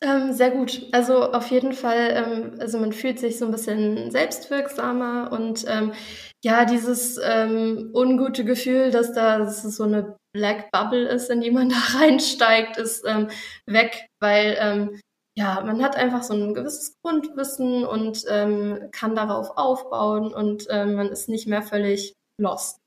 Ähm, 0.00 0.32
sehr 0.32 0.52
gut. 0.52 0.86
Also 0.92 1.32
auf 1.32 1.50
jeden 1.50 1.72
Fall, 1.72 2.12
ähm, 2.14 2.60
also 2.60 2.78
man 2.78 2.92
fühlt 2.92 3.18
sich 3.18 3.36
so 3.38 3.46
ein 3.46 3.50
bisschen 3.50 4.10
selbstwirksamer 4.12 5.32
und 5.32 5.64
ähm, 5.68 5.92
ja, 6.44 6.64
dieses 6.64 7.18
ähm, 7.22 7.90
ungute 7.92 8.44
Gefühl, 8.44 8.92
dass 8.92 9.12
da 9.12 9.44
so 9.46 9.82
eine 9.82 10.16
Black 10.32 10.70
Bubble 10.70 11.08
ist, 11.08 11.30
in 11.30 11.40
die 11.40 11.50
man 11.50 11.68
da 11.70 11.98
reinsteigt, 11.98 12.76
ist 12.76 13.04
ähm, 13.08 13.28
weg, 13.66 14.06
weil 14.20 14.56
ähm, 14.60 15.00
ja, 15.38 15.62
man 15.64 15.80
hat 15.84 15.94
einfach 15.94 16.24
so 16.24 16.34
ein 16.34 16.52
gewisses 16.52 16.96
Grundwissen 17.00 17.84
und 17.84 18.24
ähm, 18.28 18.88
kann 18.90 19.14
darauf 19.14 19.56
aufbauen 19.56 20.34
und 20.34 20.66
ähm, 20.68 20.94
man 20.94 21.06
ist 21.10 21.28
nicht 21.28 21.46
mehr 21.46 21.62
völlig 21.62 22.14
lost. 22.40 22.80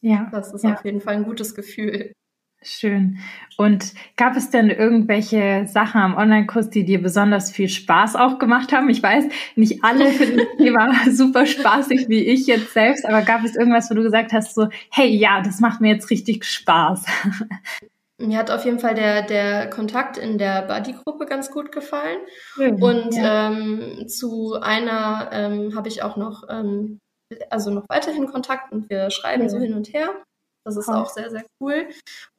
Ja. 0.00 0.28
Das 0.32 0.54
ist 0.54 0.64
ja. 0.64 0.72
auf 0.72 0.84
jeden 0.86 1.02
Fall 1.02 1.14
ein 1.14 1.24
gutes 1.24 1.54
Gefühl. 1.54 2.12
Schön. 2.62 3.18
Und 3.58 3.92
gab 4.16 4.34
es 4.34 4.48
denn 4.48 4.70
irgendwelche 4.70 5.66
Sachen 5.68 6.00
am 6.00 6.16
Online-Kurs, 6.16 6.70
die 6.70 6.86
dir 6.86 7.02
besonders 7.02 7.50
viel 7.50 7.68
Spaß 7.68 8.16
auch 8.16 8.38
gemacht 8.38 8.72
haben? 8.72 8.88
Ich 8.88 9.02
weiß, 9.02 9.26
nicht 9.54 9.84
alle 9.84 10.06
finden 10.06 10.38
das 10.56 10.56
Thema 10.56 10.90
super 11.10 11.44
spaßig 11.44 12.08
wie 12.08 12.24
ich 12.24 12.46
jetzt 12.46 12.72
selbst, 12.72 13.04
aber 13.04 13.20
gab 13.20 13.44
es 13.44 13.56
irgendwas, 13.56 13.90
wo 13.90 13.94
du 13.94 14.02
gesagt 14.02 14.32
hast, 14.32 14.54
so, 14.54 14.68
hey, 14.90 15.08
ja, 15.14 15.42
das 15.42 15.60
macht 15.60 15.82
mir 15.82 15.92
jetzt 15.92 16.08
richtig 16.08 16.44
Spaß? 16.44 17.04
Mir 18.26 18.38
hat 18.38 18.50
auf 18.50 18.64
jeden 18.64 18.78
Fall 18.78 18.94
der, 18.94 19.22
der 19.22 19.70
Kontakt 19.70 20.16
in 20.16 20.38
der 20.38 20.62
Buddy-Gruppe 20.62 21.26
ganz 21.26 21.50
gut 21.50 21.72
gefallen. 21.72 22.18
Mhm, 22.56 22.82
und 22.82 23.14
ja. 23.14 23.48
ähm, 23.48 24.08
zu 24.08 24.54
einer 24.60 25.30
ähm, 25.32 25.74
habe 25.76 25.88
ich 25.88 26.02
auch 26.02 26.16
noch, 26.16 26.44
ähm, 26.48 26.98
also 27.50 27.70
noch 27.70 27.84
weiterhin 27.88 28.26
Kontakt 28.26 28.72
und 28.72 28.88
wir 28.90 29.10
schreiben 29.10 29.44
mhm. 29.44 29.48
so 29.48 29.58
hin 29.58 29.74
und 29.74 29.92
her. 29.92 30.22
Das 30.66 30.76
ist 30.76 30.88
oh. 30.88 30.92
auch 30.92 31.10
sehr, 31.10 31.30
sehr 31.30 31.44
cool. 31.60 31.88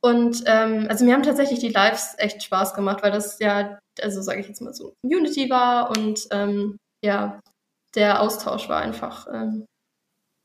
Und 0.01 0.43
ähm, 0.47 0.87
also 0.89 1.05
mir 1.05 1.13
haben 1.13 1.23
tatsächlich 1.23 1.59
die 1.59 1.69
Lives 1.69 2.15
echt 2.17 2.43
Spaß 2.43 2.73
gemacht, 2.73 3.03
weil 3.03 3.11
das 3.11 3.39
ja, 3.39 3.79
also 4.01 4.21
sage 4.21 4.41
ich 4.41 4.47
jetzt 4.47 4.61
mal 4.61 4.73
so, 4.73 4.93
Community 5.03 5.49
war 5.49 5.91
und 5.91 6.27
ähm, 6.31 6.77
ja, 7.03 7.39
der 7.93 8.21
Austausch 8.21 8.67
war 8.67 8.81
einfach, 8.81 9.27
ähm, 9.31 9.65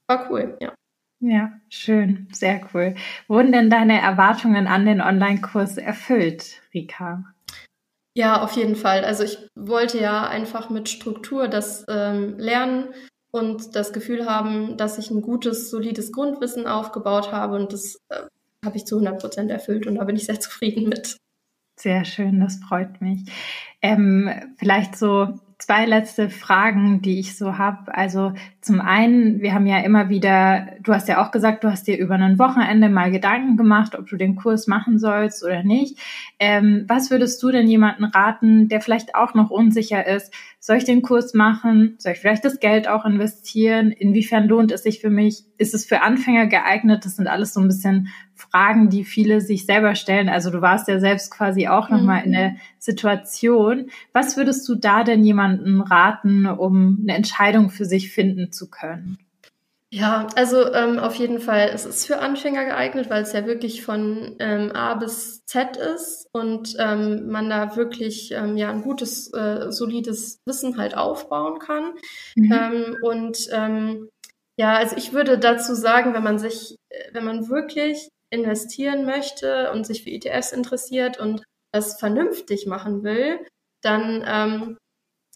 war 0.08 0.30
cool, 0.30 0.58
ja. 0.60 0.74
Ja, 1.20 1.52
schön, 1.68 2.28
sehr 2.32 2.62
cool. 2.72 2.94
Wurden 3.28 3.52
denn 3.52 3.68
deine 3.68 4.00
Erwartungen 4.00 4.66
an 4.66 4.86
den 4.86 5.02
Online-Kurs 5.02 5.76
erfüllt, 5.76 6.62
Rika? 6.72 7.24
Ja, 8.16 8.42
auf 8.42 8.52
jeden 8.52 8.74
Fall. 8.74 9.04
Also 9.04 9.22
ich 9.24 9.38
wollte 9.54 10.00
ja 10.00 10.26
einfach 10.26 10.70
mit 10.70 10.88
Struktur 10.88 11.46
das 11.46 11.84
ähm, 11.88 12.38
lernen 12.38 12.88
und 13.30 13.76
das 13.76 13.92
Gefühl 13.92 14.26
haben, 14.26 14.78
dass 14.78 14.98
ich 14.98 15.10
ein 15.10 15.20
gutes, 15.20 15.70
solides 15.70 16.10
Grundwissen 16.10 16.66
aufgebaut 16.66 17.32
habe 17.32 17.56
und 17.56 17.72
das 17.72 18.00
äh, 18.08 18.22
habe 18.64 18.76
ich 18.76 18.86
zu 18.86 18.96
100 18.96 19.20
Prozent 19.20 19.50
erfüllt 19.50 19.86
und 19.86 19.96
da 19.96 20.04
bin 20.04 20.16
ich 20.16 20.26
sehr 20.26 20.40
zufrieden 20.40 20.88
mit. 20.88 21.16
Sehr 21.78 22.04
schön, 22.04 22.40
das 22.40 22.56
freut 22.56 23.00
mich. 23.00 23.24
Ähm, 23.80 24.30
vielleicht 24.58 24.96
so 24.96 25.38
zwei 25.58 25.86
letzte 25.86 26.28
Fragen, 26.28 27.00
die 27.00 27.20
ich 27.20 27.36
so 27.36 27.58
habe. 27.58 27.94
Also 27.94 28.32
zum 28.62 28.82
einen, 28.82 29.40
wir 29.40 29.54
haben 29.54 29.66
ja 29.66 29.78
immer 29.78 30.10
wieder, 30.10 30.66
du 30.82 30.92
hast 30.92 31.08
ja 31.08 31.24
auch 31.24 31.30
gesagt, 31.30 31.64
du 31.64 31.70
hast 31.70 31.86
dir 31.86 31.96
über 31.96 32.16
ein 32.16 32.38
Wochenende 32.38 32.90
mal 32.90 33.10
Gedanken 33.10 33.56
gemacht, 33.56 33.98
ob 33.98 34.06
du 34.06 34.16
den 34.16 34.36
Kurs 34.36 34.66
machen 34.66 34.98
sollst 34.98 35.42
oder 35.42 35.62
nicht. 35.62 35.98
Ähm, 36.38 36.84
was 36.86 37.10
würdest 37.10 37.42
du 37.42 37.50
denn 37.50 37.68
jemanden 37.68 38.04
raten, 38.04 38.68
der 38.68 38.82
vielleicht 38.82 39.14
auch 39.14 39.32
noch 39.32 39.50
unsicher 39.50 40.06
ist? 40.06 40.34
Soll 40.58 40.76
ich 40.76 40.84
den 40.84 41.00
Kurs 41.00 41.32
machen? 41.32 41.94
Soll 41.96 42.12
ich 42.12 42.18
vielleicht 42.18 42.44
das 42.44 42.60
Geld 42.60 42.86
auch 42.86 43.06
investieren? 43.06 43.92
Inwiefern 43.92 44.46
lohnt 44.46 44.72
es 44.72 44.82
sich 44.82 45.00
für 45.00 45.08
mich? 45.08 45.44
Ist 45.56 45.72
es 45.72 45.86
für 45.86 46.02
Anfänger 46.02 46.46
geeignet? 46.46 47.06
Das 47.06 47.16
sind 47.16 47.28
alles 47.28 47.54
so 47.54 47.60
ein 47.60 47.66
bisschen 47.66 48.08
Fragen, 48.34 48.88
die 48.90 49.04
viele 49.04 49.40
sich 49.40 49.66
selber 49.66 49.94
stellen. 49.94 50.28
Also 50.28 50.50
du 50.50 50.60
warst 50.60 50.88
ja 50.88 50.98
selbst 50.98 51.30
quasi 51.30 51.68
auch 51.68 51.88
mhm. 51.88 51.96
nochmal 51.96 52.24
in 52.24 52.32
der 52.32 52.56
Situation. 52.78 53.90
Was 54.12 54.36
würdest 54.36 54.68
du 54.68 54.74
da 54.74 55.04
denn 55.04 55.24
jemanden 55.24 55.80
raten, 55.80 56.46
um 56.46 56.98
eine 57.02 57.14
Entscheidung 57.14 57.70
für 57.70 57.84
sich 57.84 58.10
finden 58.12 58.49
zu 58.50 58.70
können? 58.70 59.18
Ja, 59.92 60.28
also 60.36 60.72
ähm, 60.72 61.00
auf 61.00 61.16
jeden 61.16 61.40
Fall, 61.40 61.68
es 61.74 61.84
ist 61.84 62.06
für 62.06 62.20
Anfänger 62.20 62.64
geeignet, 62.64 63.10
weil 63.10 63.24
es 63.24 63.32
ja 63.32 63.44
wirklich 63.44 63.82
von 63.82 64.36
ähm, 64.38 64.70
A 64.70 64.94
bis 64.94 65.44
Z 65.46 65.76
ist 65.76 66.28
und 66.32 66.76
ähm, 66.78 67.28
man 67.28 67.50
da 67.50 67.74
wirklich 67.74 68.30
ähm, 68.30 68.56
ja 68.56 68.70
ein 68.70 68.82
gutes, 68.82 69.32
äh, 69.34 69.72
solides 69.72 70.38
Wissen 70.46 70.78
halt 70.78 70.96
aufbauen 70.96 71.58
kann. 71.58 71.94
Mhm. 72.36 72.52
Ähm, 72.52 72.96
und 73.02 73.48
ähm, 73.50 74.08
ja, 74.56 74.76
also 74.76 74.96
ich 74.96 75.12
würde 75.12 75.38
dazu 75.38 75.74
sagen, 75.74 76.14
wenn 76.14 76.22
man 76.22 76.38
sich, 76.38 76.76
äh, 76.90 77.12
wenn 77.12 77.24
man 77.24 77.48
wirklich 77.48 78.10
investieren 78.30 79.04
möchte 79.04 79.72
und 79.72 79.86
sich 79.88 80.04
für 80.04 80.10
ETFs 80.10 80.52
interessiert 80.52 81.18
und 81.18 81.42
das 81.72 81.98
vernünftig 81.98 82.66
machen 82.66 83.02
will, 83.02 83.40
dann 83.82 84.22
ähm, 84.24 84.78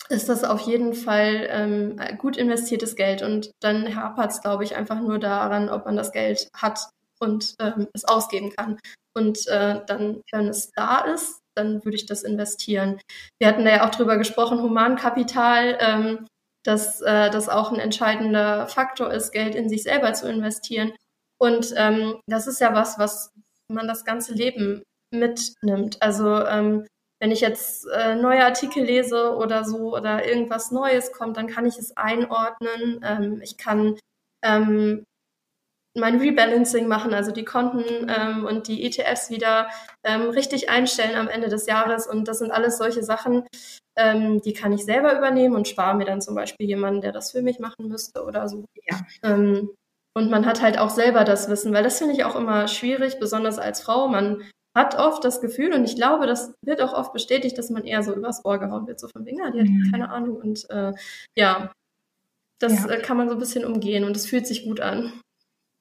ist 0.09 0.29
das 0.29 0.45
auf 0.45 0.61
jeden 0.61 0.95
Fall 0.95 1.47
ähm, 1.51 2.01
gut 2.19 2.37
investiertes 2.37 2.97
Geld. 2.97 3.23
Und 3.23 3.51
dann 3.61 3.95
hapert 3.95 4.33
es, 4.33 4.41
glaube 4.41 4.65
ich, 4.65 4.77
einfach 4.77 5.01
nur 5.01 5.19
daran, 5.19 5.69
ob 5.69 5.87
man 5.87 5.97
das 5.97 6.13
Geld 6.13 6.49
hat 6.55 6.81
und 7.21 7.55
ähm, 7.61 7.89
es 7.95 8.05
ausgeben 8.05 8.51
kann. 8.51 8.79
Und 9.17 9.47
äh, 9.49 9.81
dann, 9.87 10.21
wenn 10.33 10.49
es 10.49 10.71
da 10.73 11.01
ist, 11.01 11.41
dann 11.57 11.85
würde 11.85 11.97
ich 11.97 12.07
das 12.07 12.23
investieren. 12.23 13.01
Wir 13.39 13.49
hatten 13.49 13.65
da 13.65 13.71
ja 13.71 13.87
auch 13.87 13.91
drüber 13.91 14.19
gesprochen, 14.19 14.61
Humankapital, 14.61 15.79
ähm, 15.81 16.27
dass 16.65 17.01
äh, 17.01 17.31
das 17.31 17.49
auch 17.49 17.73
ein 17.73 17.79
entscheidender 17.79 18.67
Faktor 18.67 19.13
ist, 19.13 19.33
Geld 19.33 19.55
in 19.55 19.69
sich 19.69 19.85
selber 19.85 20.13
zu 20.15 20.29
investieren. 20.29 20.93
Und 21.39 21.73
ähm, 21.77 22.21
das 22.27 22.47
ist 22.47 22.61
ja 22.61 22.75
was, 22.75 22.99
was 22.99 23.31
man 23.69 23.87
das 23.87 24.05
ganze 24.05 24.35
Leben 24.35 24.83
mitnimmt. 25.13 26.03
Also 26.03 26.45
ähm, 26.47 26.87
wenn 27.21 27.31
ich 27.31 27.41
jetzt 27.41 27.87
äh, 27.87 28.17
neue 28.17 28.45
Artikel 28.45 28.85
lese 28.85 29.37
oder 29.37 29.65
so 29.65 29.97
oder 29.97 30.27
irgendwas 30.27 30.71
Neues 30.71 31.13
kommt, 31.13 31.37
dann 31.37 31.47
kann 31.47 31.67
ich 31.67 31.79
es 31.79 31.97
einordnen. 31.97 33.01
Ähm, 33.03 33.41
ich 33.43 33.57
kann 33.57 33.99
ähm, 34.43 35.05
mein 35.97 36.19
Rebalancing 36.19 36.89
machen, 36.89 37.15
also 37.15 37.31
die 37.31 37.45
Konten 37.45 38.09
ähm, 38.09 38.45
und 38.45 38.67
die 38.67 38.85
ETFs 38.85 39.31
wieder 39.31 39.69
ähm, 40.03 40.31
richtig 40.31 40.69
einstellen 40.69 41.17
am 41.17 41.29
Ende 41.29 41.49
des 41.49 41.67
Jahres. 41.67 42.07
Und 42.07 42.27
das 42.27 42.41
sind 42.41 42.51
alles 42.51 42.79
solche 42.79 43.05
Sachen, 43.05 43.47
ähm, 43.97 44.41
die 44.43 44.53
kann 44.53 44.73
ich 44.73 44.85
selber 44.85 45.17
übernehmen 45.17 45.55
und 45.55 45.69
spare 45.69 45.97
mir 45.97 46.05
dann 46.05 46.21
zum 46.21 46.35
Beispiel 46.35 46.67
jemanden, 46.67 47.01
der 47.01 47.13
das 47.13 47.31
für 47.31 47.43
mich 47.43 47.61
machen 47.61 47.89
müsste 47.89 48.25
oder 48.25 48.49
so. 48.49 48.65
Ja. 48.91 49.01
Ähm, 49.23 49.71
und 50.17 50.31
man 50.31 50.47
hat 50.47 50.63
halt 50.63 50.79
auch 50.79 50.91
selber 50.91 51.25
das 51.25 51.49
Wissen, 51.49 51.73
weil 51.73 51.85
das 51.85 51.99
finde 51.99 52.15
ich 52.15 52.25
auch 52.25 52.37
immer 52.37 52.69
schwierig, 52.69 53.19
besonders 53.19 53.59
als 53.59 53.81
Frau. 53.81 54.09
Man 54.09 54.43
hat 54.75 54.97
oft 54.97 55.25
das 55.25 55.41
Gefühl, 55.41 55.73
und 55.73 55.85
ich 55.85 55.97
glaube, 55.97 56.27
das 56.27 56.53
wird 56.63 56.83
auch 56.83 56.93
oft 56.93 57.13
bestätigt, 57.13 57.57
dass 57.57 57.71
man 57.71 57.85
eher 57.85 58.03
so 58.03 58.15
übers 58.15 58.45
Ohr 58.45 58.59
gehauen 58.59 58.87
wird, 58.87 58.99
so 58.99 59.09
von 59.09 59.25
ja, 59.27 59.51
die 59.51 59.61
hat 59.61 59.69
mhm. 59.69 59.91
keine 59.91 60.11
Ahnung. 60.11 60.37
Und 60.37 60.69
äh, 60.71 60.93
ja, 61.37 61.73
das 62.59 62.85
ja. 62.85 62.91
Äh, 62.91 63.03
kann 63.03 63.17
man 63.17 63.29
so 63.29 63.35
ein 63.35 63.41
bisschen 63.41 63.65
umgehen 63.65 64.05
und 64.05 64.17
es 64.17 64.27
fühlt 64.27 64.47
sich 64.47 64.65
gut 64.65 64.81
an. 64.81 65.13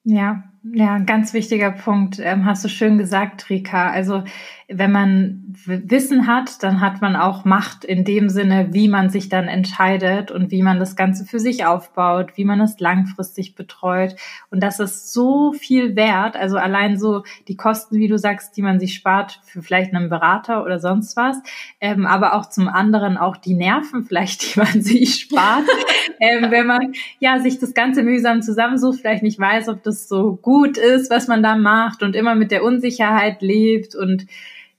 Ja, 0.04 0.44
ja, 0.72 0.94
ein 0.94 1.06
ganz 1.06 1.34
wichtiger 1.34 1.72
Punkt, 1.72 2.20
ähm, 2.20 2.46
hast 2.46 2.64
du 2.64 2.70
schön 2.70 2.98
gesagt, 2.98 3.50
Rika. 3.50 3.90
Also 3.90 4.24
wenn 4.70 4.94
man 4.94 5.56
Wissen 5.66 6.26
hat, 6.26 6.64
dann 6.64 6.80
hat 6.80 7.02
man 7.02 7.18
auch 7.18 7.44
Macht 7.44 7.84
in 7.84 8.06
dem 8.06 8.30
Sinne, 8.30 8.70
wie 8.72 8.88
man 8.88 9.10
sich 9.10 9.28
dann 9.28 9.50
entscheidet 9.50 10.32
und 10.32 10.52
wie 10.52 10.64
man 10.64 10.80
das 10.80 10.96
Ganze 10.96 11.26
für 11.26 11.40
sich 11.40 11.66
aufbaut, 11.66 12.32
wie 12.36 12.46
man 12.46 12.62
es 12.62 12.80
langfristig 12.80 13.56
betreut. 13.56 14.16
Und 14.52 14.64
das 14.64 14.80
ist 14.80 15.12
so 15.12 15.52
viel 15.52 15.98
wert. 15.98 16.38
Also 16.38 16.56
allein 16.58 16.98
so 16.98 17.24
die 17.50 17.58
Kosten, 17.58 17.98
wie 17.98 18.08
du 18.08 18.18
sagst, 18.18 18.56
die 18.56 18.62
man 18.62 18.80
sich 18.80 18.94
spart 18.94 19.42
für 19.44 19.62
vielleicht 19.62 19.94
einen 19.94 20.10
Berater 20.10 20.64
oder 20.64 20.80
sonst 20.80 21.18
was, 21.18 21.38
ähm, 21.82 22.06
aber 22.06 22.36
auch 22.36 22.48
zum 22.48 22.70
anderen 22.70 23.18
auch 23.18 23.36
die 23.36 23.54
Nerven 23.54 24.06
vielleicht, 24.06 24.56
die 24.56 24.60
man 24.60 24.82
sich 24.82 25.16
spart, 25.16 25.66
ähm, 26.22 26.52
wenn 26.52 26.68
man 26.68 26.94
ja 27.20 27.40
sich 27.40 27.60
das 27.60 27.74
Ganze 27.74 28.02
mühsam 28.02 28.42
zusammensucht, 28.42 29.02
vielleicht 29.02 29.24
nicht 29.24 29.40
weiß, 29.40 29.68
ob 29.68 29.84
das 29.84 30.08
so 30.08 30.38
gut 30.42 30.53
gut 30.54 30.78
ist, 30.78 31.10
was 31.10 31.28
man 31.28 31.42
da 31.42 31.56
macht 31.56 32.04
und 32.04 32.16
immer 32.16 32.36
mit 32.36 32.52
der 32.52 32.64
Unsicherheit 32.64 33.42
lebt 33.42 33.96
und 33.96 34.28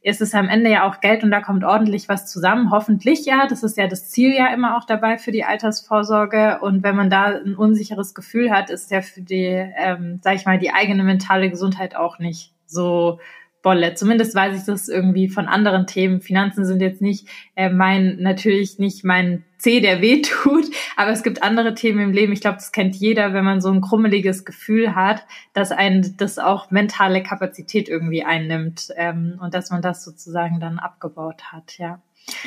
ist 0.02 0.20
es 0.20 0.32
am 0.34 0.48
Ende 0.48 0.70
ja 0.70 0.86
auch 0.86 1.00
Geld 1.00 1.24
und 1.24 1.32
da 1.32 1.40
kommt 1.40 1.64
ordentlich 1.64 2.08
was 2.08 2.30
zusammen. 2.30 2.70
Hoffentlich 2.70 3.24
ja. 3.24 3.48
Das 3.48 3.64
ist 3.64 3.76
ja 3.76 3.88
das 3.88 4.08
Ziel 4.08 4.32
ja 4.32 4.54
immer 4.54 4.76
auch 4.76 4.84
dabei 4.84 5.18
für 5.18 5.32
die 5.32 5.42
Altersvorsorge. 5.42 6.58
Und 6.60 6.84
wenn 6.84 6.94
man 6.94 7.10
da 7.10 7.24
ein 7.24 7.56
unsicheres 7.56 8.14
Gefühl 8.14 8.52
hat, 8.52 8.70
ist 8.70 8.92
ja 8.92 9.00
für 9.00 9.22
die, 9.22 9.46
ähm, 9.46 10.20
sag 10.22 10.36
ich 10.36 10.46
mal, 10.46 10.58
die 10.58 10.72
eigene 10.72 11.02
mentale 11.02 11.50
Gesundheit 11.50 11.96
auch 11.96 12.20
nicht 12.20 12.52
so 12.66 13.18
Bolle. 13.64 13.94
Zumindest 13.94 14.34
weiß 14.34 14.56
ich 14.60 14.64
das 14.66 14.88
irgendwie 14.88 15.28
von 15.28 15.48
anderen 15.48 15.88
Themen. 15.88 16.20
Finanzen 16.20 16.66
sind 16.66 16.80
jetzt 16.80 17.00
nicht 17.00 17.26
äh, 17.56 17.70
mein, 17.70 18.18
natürlich 18.20 18.78
nicht 18.78 19.04
mein 19.04 19.42
C, 19.58 19.80
der 19.80 20.02
weh 20.02 20.20
tut, 20.20 20.66
aber 20.96 21.10
es 21.10 21.22
gibt 21.22 21.42
andere 21.42 21.74
Themen 21.74 22.00
im 22.00 22.12
Leben. 22.12 22.32
Ich 22.32 22.42
glaube, 22.42 22.58
das 22.58 22.72
kennt 22.72 22.94
jeder, 22.94 23.32
wenn 23.32 23.44
man 23.44 23.62
so 23.62 23.70
ein 23.70 23.80
krummeliges 23.80 24.44
Gefühl 24.44 24.94
hat, 24.94 25.24
dass 25.54 25.72
ein 25.72 26.14
das 26.18 26.38
auch 26.38 26.70
mentale 26.70 27.22
Kapazität 27.22 27.88
irgendwie 27.88 28.22
einnimmt 28.22 28.90
ähm, 28.96 29.40
und 29.42 29.54
dass 29.54 29.70
man 29.70 29.80
das 29.80 30.04
sozusagen 30.04 30.60
dann 30.60 30.78
abgebaut 30.78 31.44
hat, 31.50 31.78
ja. 31.78 32.02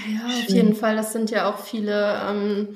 Ja, 0.08 0.25
auf 0.25 0.49
jeden 0.49 0.75
Fall. 0.75 0.95
Das 0.95 1.13
sind 1.13 1.32
ja 1.32 1.49
auch 1.49 1.60
viele 1.60 2.21
ähm, 2.30 2.67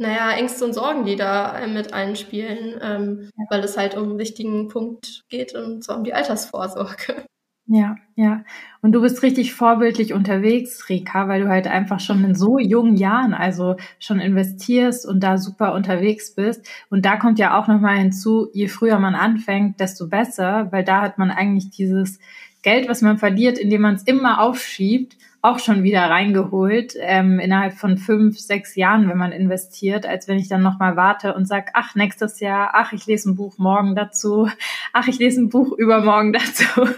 naja, 0.00 0.30
Ängste 0.30 0.64
und 0.64 0.72
Sorgen, 0.72 1.04
die 1.04 1.16
da 1.16 1.66
mit 1.66 1.92
einspielen, 1.92 2.78
ähm, 2.80 3.30
ja. 3.36 3.44
weil 3.50 3.64
es 3.64 3.76
halt 3.76 3.96
um 3.96 4.04
einen 4.04 4.18
wichtigen 4.18 4.68
Punkt 4.68 5.24
geht 5.28 5.56
und 5.56 5.82
zwar 5.82 5.96
um 5.96 6.04
die 6.04 6.14
Altersvorsorge. 6.14 7.24
Ja, 7.70 7.96
ja. 8.16 8.44
Und 8.80 8.92
du 8.92 9.02
bist 9.02 9.22
richtig 9.22 9.52
vorbildlich 9.52 10.14
unterwegs, 10.14 10.88
Rika, 10.88 11.28
weil 11.28 11.42
du 11.42 11.48
halt 11.48 11.66
einfach 11.66 12.00
schon 12.00 12.24
in 12.24 12.34
so 12.34 12.58
jungen 12.58 12.96
Jahren, 12.96 13.34
also 13.34 13.76
schon 13.98 14.20
investierst 14.20 15.06
und 15.06 15.20
da 15.20 15.36
super 15.36 15.74
unterwegs 15.74 16.34
bist. 16.34 16.66
Und 16.88 17.04
da 17.04 17.16
kommt 17.16 17.38
ja 17.38 17.58
auch 17.58 17.68
nochmal 17.68 17.98
hinzu, 17.98 18.48
je 18.54 18.68
früher 18.68 18.98
man 18.98 19.14
anfängt, 19.14 19.80
desto 19.80 20.08
besser, 20.08 20.68
weil 20.72 20.82
da 20.82 21.02
hat 21.02 21.18
man 21.18 21.30
eigentlich 21.30 21.68
dieses 21.68 22.18
Geld, 22.62 22.88
was 22.88 23.02
man 23.02 23.18
verliert, 23.18 23.58
indem 23.58 23.82
man 23.82 23.96
es 23.96 24.02
immer 24.02 24.40
aufschiebt, 24.40 25.18
auch 25.40 25.60
schon 25.60 25.84
wieder 25.84 26.02
reingeholt 26.02 26.94
ähm, 26.98 27.38
innerhalb 27.38 27.74
von 27.74 27.96
fünf, 27.96 28.38
sechs 28.38 28.74
Jahren, 28.74 29.08
wenn 29.08 29.18
man 29.18 29.32
investiert, 29.32 30.04
als 30.04 30.26
wenn 30.26 30.38
ich 30.38 30.48
dann 30.48 30.62
nochmal 30.62 30.96
warte 30.96 31.34
und 31.34 31.46
sag, 31.46 31.70
ach, 31.74 31.94
nächstes 31.94 32.40
Jahr, 32.40 32.70
ach, 32.72 32.92
ich 32.92 33.06
lese 33.06 33.30
ein 33.30 33.36
Buch 33.36 33.56
morgen 33.58 33.94
dazu, 33.94 34.48
ach, 34.92 35.06
ich 35.06 35.18
lese 35.18 35.40
ein 35.42 35.48
Buch 35.48 35.72
übermorgen 35.72 36.32
dazu. 36.34 36.88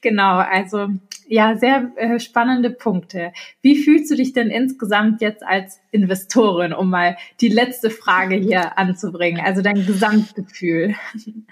genau, 0.00 0.36
also 0.36 0.88
ja, 1.26 1.56
sehr 1.56 1.92
äh, 1.96 2.18
spannende 2.18 2.70
Punkte. 2.70 3.32
Wie 3.62 3.82
fühlst 3.82 4.10
du 4.10 4.16
dich 4.16 4.32
denn 4.32 4.50
insgesamt 4.50 5.20
jetzt 5.20 5.44
als 5.44 5.80
Investorin, 5.92 6.72
um 6.72 6.90
mal 6.90 7.16
die 7.40 7.48
letzte 7.48 7.90
Frage 7.90 8.36
hier 8.36 8.78
anzubringen, 8.78 9.40
also 9.44 9.62
dein 9.62 9.86
Gesamtgefühl? 9.86 10.94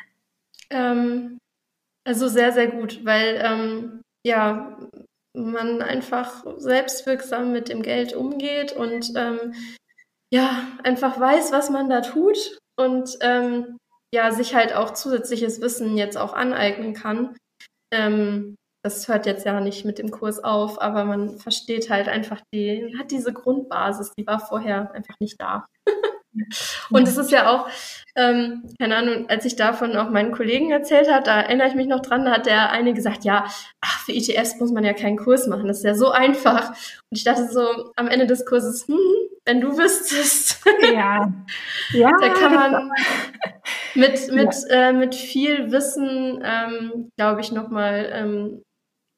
Ähm, 0.71 1.39
also 2.05 2.29
sehr, 2.29 2.53
sehr 2.53 2.67
gut, 2.67 3.03
weil 3.03 3.41
ähm, 3.43 4.03
ja, 4.23 4.77
man 5.39 5.83
einfach 5.83 6.45
selbstwirksam 6.57 7.53
mit 7.53 7.69
dem 7.69 7.83
Geld 7.83 8.15
umgeht 8.15 8.73
und 8.73 9.13
ähm, 9.17 9.55
ja, 10.33 10.69
einfach 10.83 11.19
weiß, 11.19 11.53
was 11.53 11.71
man 11.71 11.89
da 11.89 12.01
tut 12.01 12.59
und 12.77 13.17
ähm, 13.21 13.79
ja, 14.15 14.31
sich 14.33 14.55
halt 14.55 14.75
auch 14.75 14.93
zusätzliches 14.95 15.61
Wissen 15.61 15.97
jetzt 15.97 16.17
auch 16.17 16.33
aneignen 16.33 16.95
kann. 16.95 17.37
Ähm, 17.93 18.57
das 18.85 19.09
hört 19.09 19.27
jetzt 19.27 19.45
ja 19.45 19.61
nicht 19.61 19.85
mit 19.85 19.99
dem 19.99 20.11
Kurs 20.11 20.43
auf, 20.43 20.81
aber 20.81 21.05
man 21.05 21.39
versteht 21.39 21.91
halt 21.91 22.09
einfach 22.09 22.41
die, 22.55 22.95
hat 22.99 23.11
diese 23.11 23.33
Grundbasis, 23.33 24.13
die 24.19 24.27
war 24.27 24.41
vorher 24.41 24.93
einfach 24.93 25.15
nicht 25.21 25.41
da. 25.41 25.67
Und 26.91 27.09
es 27.09 27.17
ist 27.17 27.31
ja 27.31 27.51
auch, 27.51 27.69
ähm, 28.17 28.65
keine 28.81 28.97
Ahnung, 28.97 29.29
als 29.29 29.45
ich 29.45 29.57
davon 29.57 29.97
auch 29.97 30.11
meinen 30.11 30.33
Kollegen 30.33 30.71
erzählt 30.71 31.11
habe, 31.11 31.25
da 31.25 31.41
erinnere 31.41 31.69
ich 31.69 31.75
mich 31.75 31.87
noch 31.87 32.01
dran, 32.01 32.25
da 32.25 32.33
hat 32.33 32.47
der 32.47 32.71
eine 32.71 32.95
gesagt, 32.95 33.25
ja, 33.25 33.47
ach, 33.81 34.05
für 34.05 34.13
ETFs 34.13 34.59
muss 34.59 34.73
man 34.73 34.85
ja 34.85 34.93
keinen 34.93 35.17
Kurs 35.17 35.47
machen, 35.47 35.69
das 35.69 35.79
ist 35.79 35.85
ja 35.85 35.95
so 35.95 36.11
einfach. 36.11 36.71
Und 36.71 37.17
ich 37.17 37.25
dachte 37.25 37.49
so 37.49 37.93
am 37.97 38.09
Ende 38.09 38.27
des 38.27 38.45
Kurses, 38.45 38.89
hm, 38.89 38.99
wenn 39.45 39.61
du 39.61 39.79
wüsstest. 39.79 40.65
Ja. 40.93 41.33
ja 41.93 42.11
da 42.21 42.29
kann 42.31 42.55
man 42.55 42.93
mit, 43.95 44.33
mit, 44.33 44.55
ja. 44.69 44.89
äh, 44.89 44.93
mit 44.93 45.15
viel 45.15 45.71
Wissen, 45.71 46.43
ähm, 46.45 47.11
glaube 47.17 47.41
ich, 47.41 47.53
nochmal, 47.53 48.11
ähm, 48.13 48.63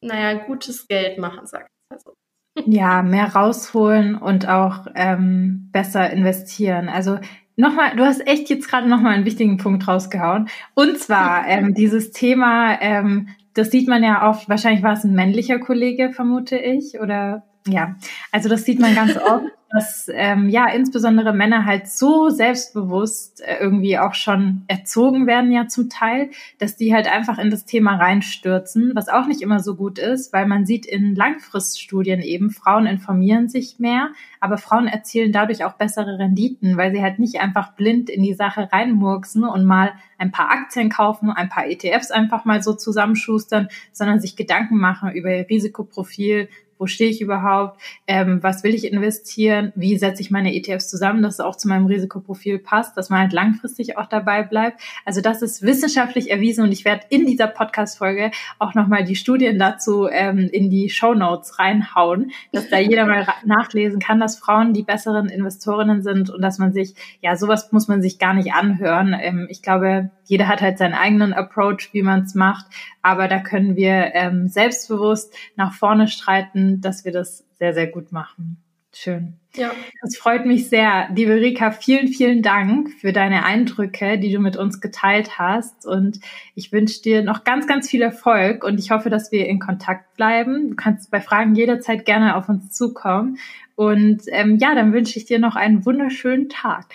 naja, 0.02 0.44
gutes 0.44 0.87
Geld 0.87 1.18
machen, 1.18 1.46
sag 1.46 1.62
ich 1.62 1.90
mal 1.90 2.00
so. 2.00 2.19
Ja, 2.66 3.02
mehr 3.02 3.34
rausholen 3.34 4.16
und 4.16 4.48
auch 4.48 4.86
ähm, 4.94 5.68
besser 5.72 6.10
investieren. 6.10 6.88
Also 6.88 7.18
nochmal, 7.56 7.96
du 7.96 8.04
hast 8.04 8.26
echt 8.26 8.50
jetzt 8.50 8.68
gerade 8.68 8.88
nochmal 8.88 9.14
einen 9.14 9.24
wichtigen 9.24 9.56
Punkt 9.56 9.86
rausgehauen. 9.86 10.48
Und 10.74 10.98
zwar 10.98 11.46
ähm, 11.48 11.74
dieses 11.74 12.10
Thema, 12.10 12.80
ähm, 12.80 13.28
das 13.54 13.70
sieht 13.70 13.88
man 13.88 14.02
ja 14.02 14.28
oft, 14.28 14.48
wahrscheinlich 14.48 14.82
war 14.82 14.92
es 14.94 15.04
ein 15.04 15.14
männlicher 15.14 15.58
Kollege, 15.58 16.10
vermute 16.12 16.56
ich, 16.56 17.00
oder 17.00 17.44
ja, 17.66 17.96
also 18.33 18.49
das 18.49 18.64
sieht 18.64 18.81
man 18.81 18.94
ganz 18.94 19.16
oft, 19.16 19.44
dass 19.73 20.11
ähm, 20.12 20.49
ja 20.49 20.66
insbesondere 20.68 21.33
Männer 21.33 21.64
halt 21.64 21.88
so 21.88 22.29
selbstbewusst 22.29 23.40
äh, 23.40 23.59
irgendwie 23.61 23.99
auch 23.99 24.14
schon 24.14 24.62
erzogen 24.66 25.29
werden 25.29 25.53
ja 25.53 25.68
zum 25.68 25.88
Teil, 25.88 26.31
dass 26.59 26.77
die 26.77 26.92
halt 26.92 27.07
einfach 27.07 27.38
in 27.38 27.51
das 27.51 27.66
Thema 27.66 27.94
reinstürzen, 27.96 28.92
was 28.94 29.09
auch 29.09 29.27
nicht 29.27 29.42
immer 29.42 29.61
so 29.61 29.77
gut 29.77 30.01
ist, 30.01 30.33
weil 30.33 30.46
man 30.46 30.66
sieht 30.66 30.87
in 30.87 31.14
Langfriststudien 31.14 32.20
eben, 32.20 32.51
Frauen 32.51 32.87
informieren 32.87 33.49
sich 33.49 33.79
mehr, 33.79 34.09
aber 34.40 34.59
Frauen 34.59 34.88
erzielen 34.88 35.31
dadurch 35.31 35.64
auch 35.64 35.75
bessere 35.75 36.18
Renditen, 36.18 36.77
weil 36.77 36.92
sie 36.92 37.03
halt 37.03 37.20
nicht 37.20 37.40
einfach 37.40 37.75
blind 37.75 38.11
in 38.11 38.25
die 38.25 38.35
Sache 38.35 38.68
reinmurksen 38.73 39.44
und 39.44 39.64
mal 39.64 39.92
ein 40.18 40.33
paar 40.33 40.51
Aktien 40.51 40.88
kaufen, 40.88 41.31
ein 41.31 41.49
paar 41.49 41.68
ETFs 41.68 42.11
einfach 42.11 42.44
mal 42.44 42.61
so 42.61 42.75
zusammenschustern, 42.75 43.68
sondern 43.92 44.18
sich 44.20 44.35
Gedanken 44.35 44.79
machen 44.79 45.12
über 45.12 45.33
ihr 45.33 45.49
Risikoprofil, 45.49 46.49
wo 46.80 46.86
stehe 46.86 47.10
ich 47.10 47.20
überhaupt, 47.20 47.78
ähm, 48.06 48.42
was 48.42 48.64
will 48.64 48.74
ich 48.74 48.90
investieren, 48.90 49.72
wie 49.76 49.98
setze 49.98 50.22
ich 50.22 50.30
meine 50.30 50.54
ETFs 50.54 50.88
zusammen, 50.88 51.22
dass 51.22 51.34
es 51.34 51.40
auch 51.40 51.54
zu 51.54 51.68
meinem 51.68 51.86
Risikoprofil 51.86 52.58
passt, 52.58 52.96
dass 52.96 53.10
man 53.10 53.20
halt 53.20 53.32
langfristig 53.32 53.98
auch 53.98 54.06
dabei 54.06 54.42
bleibt. 54.42 54.80
Also 55.04 55.20
das 55.20 55.42
ist 55.42 55.62
wissenschaftlich 55.62 56.30
erwiesen 56.30 56.64
und 56.64 56.72
ich 56.72 56.84
werde 56.84 57.04
in 57.10 57.26
dieser 57.26 57.46
Podcast-Folge 57.46 58.30
auch 58.58 58.74
nochmal 58.74 59.04
die 59.04 59.14
Studien 59.14 59.58
dazu 59.58 60.08
ähm, 60.10 60.48
in 60.50 60.70
die 60.70 60.88
Show 60.88 61.14
Notes 61.14 61.58
reinhauen, 61.58 62.32
dass 62.52 62.70
da 62.70 62.78
jeder 62.78 63.04
mal 63.04 63.26
nachlesen 63.44 64.00
kann, 64.00 64.18
dass 64.18 64.38
Frauen 64.38 64.72
die 64.72 64.82
besseren 64.82 65.28
Investorinnen 65.28 66.02
sind 66.02 66.30
und 66.30 66.40
dass 66.40 66.58
man 66.58 66.72
sich, 66.72 66.94
ja, 67.20 67.36
sowas 67.36 67.72
muss 67.72 67.88
man 67.88 68.00
sich 68.00 68.18
gar 68.18 68.32
nicht 68.32 68.54
anhören. 68.54 69.14
Ähm, 69.20 69.46
ich 69.50 69.60
glaube, 69.60 70.10
jeder 70.30 70.46
hat 70.46 70.60
halt 70.60 70.78
seinen 70.78 70.94
eigenen 70.94 71.32
Approach, 71.32 71.88
wie 71.90 72.02
man 72.02 72.20
es 72.20 72.36
macht, 72.36 72.66
aber 73.02 73.26
da 73.26 73.40
können 73.40 73.74
wir 73.74 74.12
ähm, 74.14 74.46
selbstbewusst 74.46 75.34
nach 75.56 75.74
vorne 75.74 76.06
streiten, 76.06 76.80
dass 76.80 77.04
wir 77.04 77.10
das 77.10 77.44
sehr, 77.58 77.74
sehr 77.74 77.88
gut 77.88 78.12
machen. 78.12 78.62
Schön. 78.94 79.34
Ja. 79.56 79.72
Das 80.02 80.16
freut 80.16 80.46
mich 80.46 80.68
sehr. 80.68 81.08
Liebe 81.12 81.34
Rika, 81.34 81.72
vielen, 81.72 82.06
vielen 82.06 82.42
Dank 82.42 82.92
für 83.00 83.12
deine 83.12 83.44
Eindrücke, 83.44 84.18
die 84.18 84.32
du 84.32 84.38
mit 84.38 84.56
uns 84.56 84.80
geteilt 84.80 85.36
hast. 85.36 85.84
Und 85.84 86.20
ich 86.54 86.70
wünsche 86.70 87.02
dir 87.02 87.22
noch 87.22 87.42
ganz, 87.42 87.66
ganz 87.66 87.90
viel 87.90 88.02
Erfolg 88.02 88.62
und 88.62 88.78
ich 88.78 88.92
hoffe, 88.92 89.10
dass 89.10 89.32
wir 89.32 89.48
in 89.48 89.58
Kontakt 89.58 90.14
bleiben. 90.14 90.70
Du 90.70 90.76
kannst 90.76 91.10
bei 91.10 91.20
Fragen 91.20 91.56
jederzeit 91.56 92.04
gerne 92.04 92.36
auf 92.36 92.48
uns 92.48 92.70
zukommen. 92.70 93.38
Und 93.74 94.22
ähm, 94.28 94.58
ja, 94.58 94.76
dann 94.76 94.92
wünsche 94.92 95.18
ich 95.18 95.24
dir 95.24 95.40
noch 95.40 95.56
einen 95.56 95.84
wunderschönen 95.84 96.48
Tag. 96.48 96.86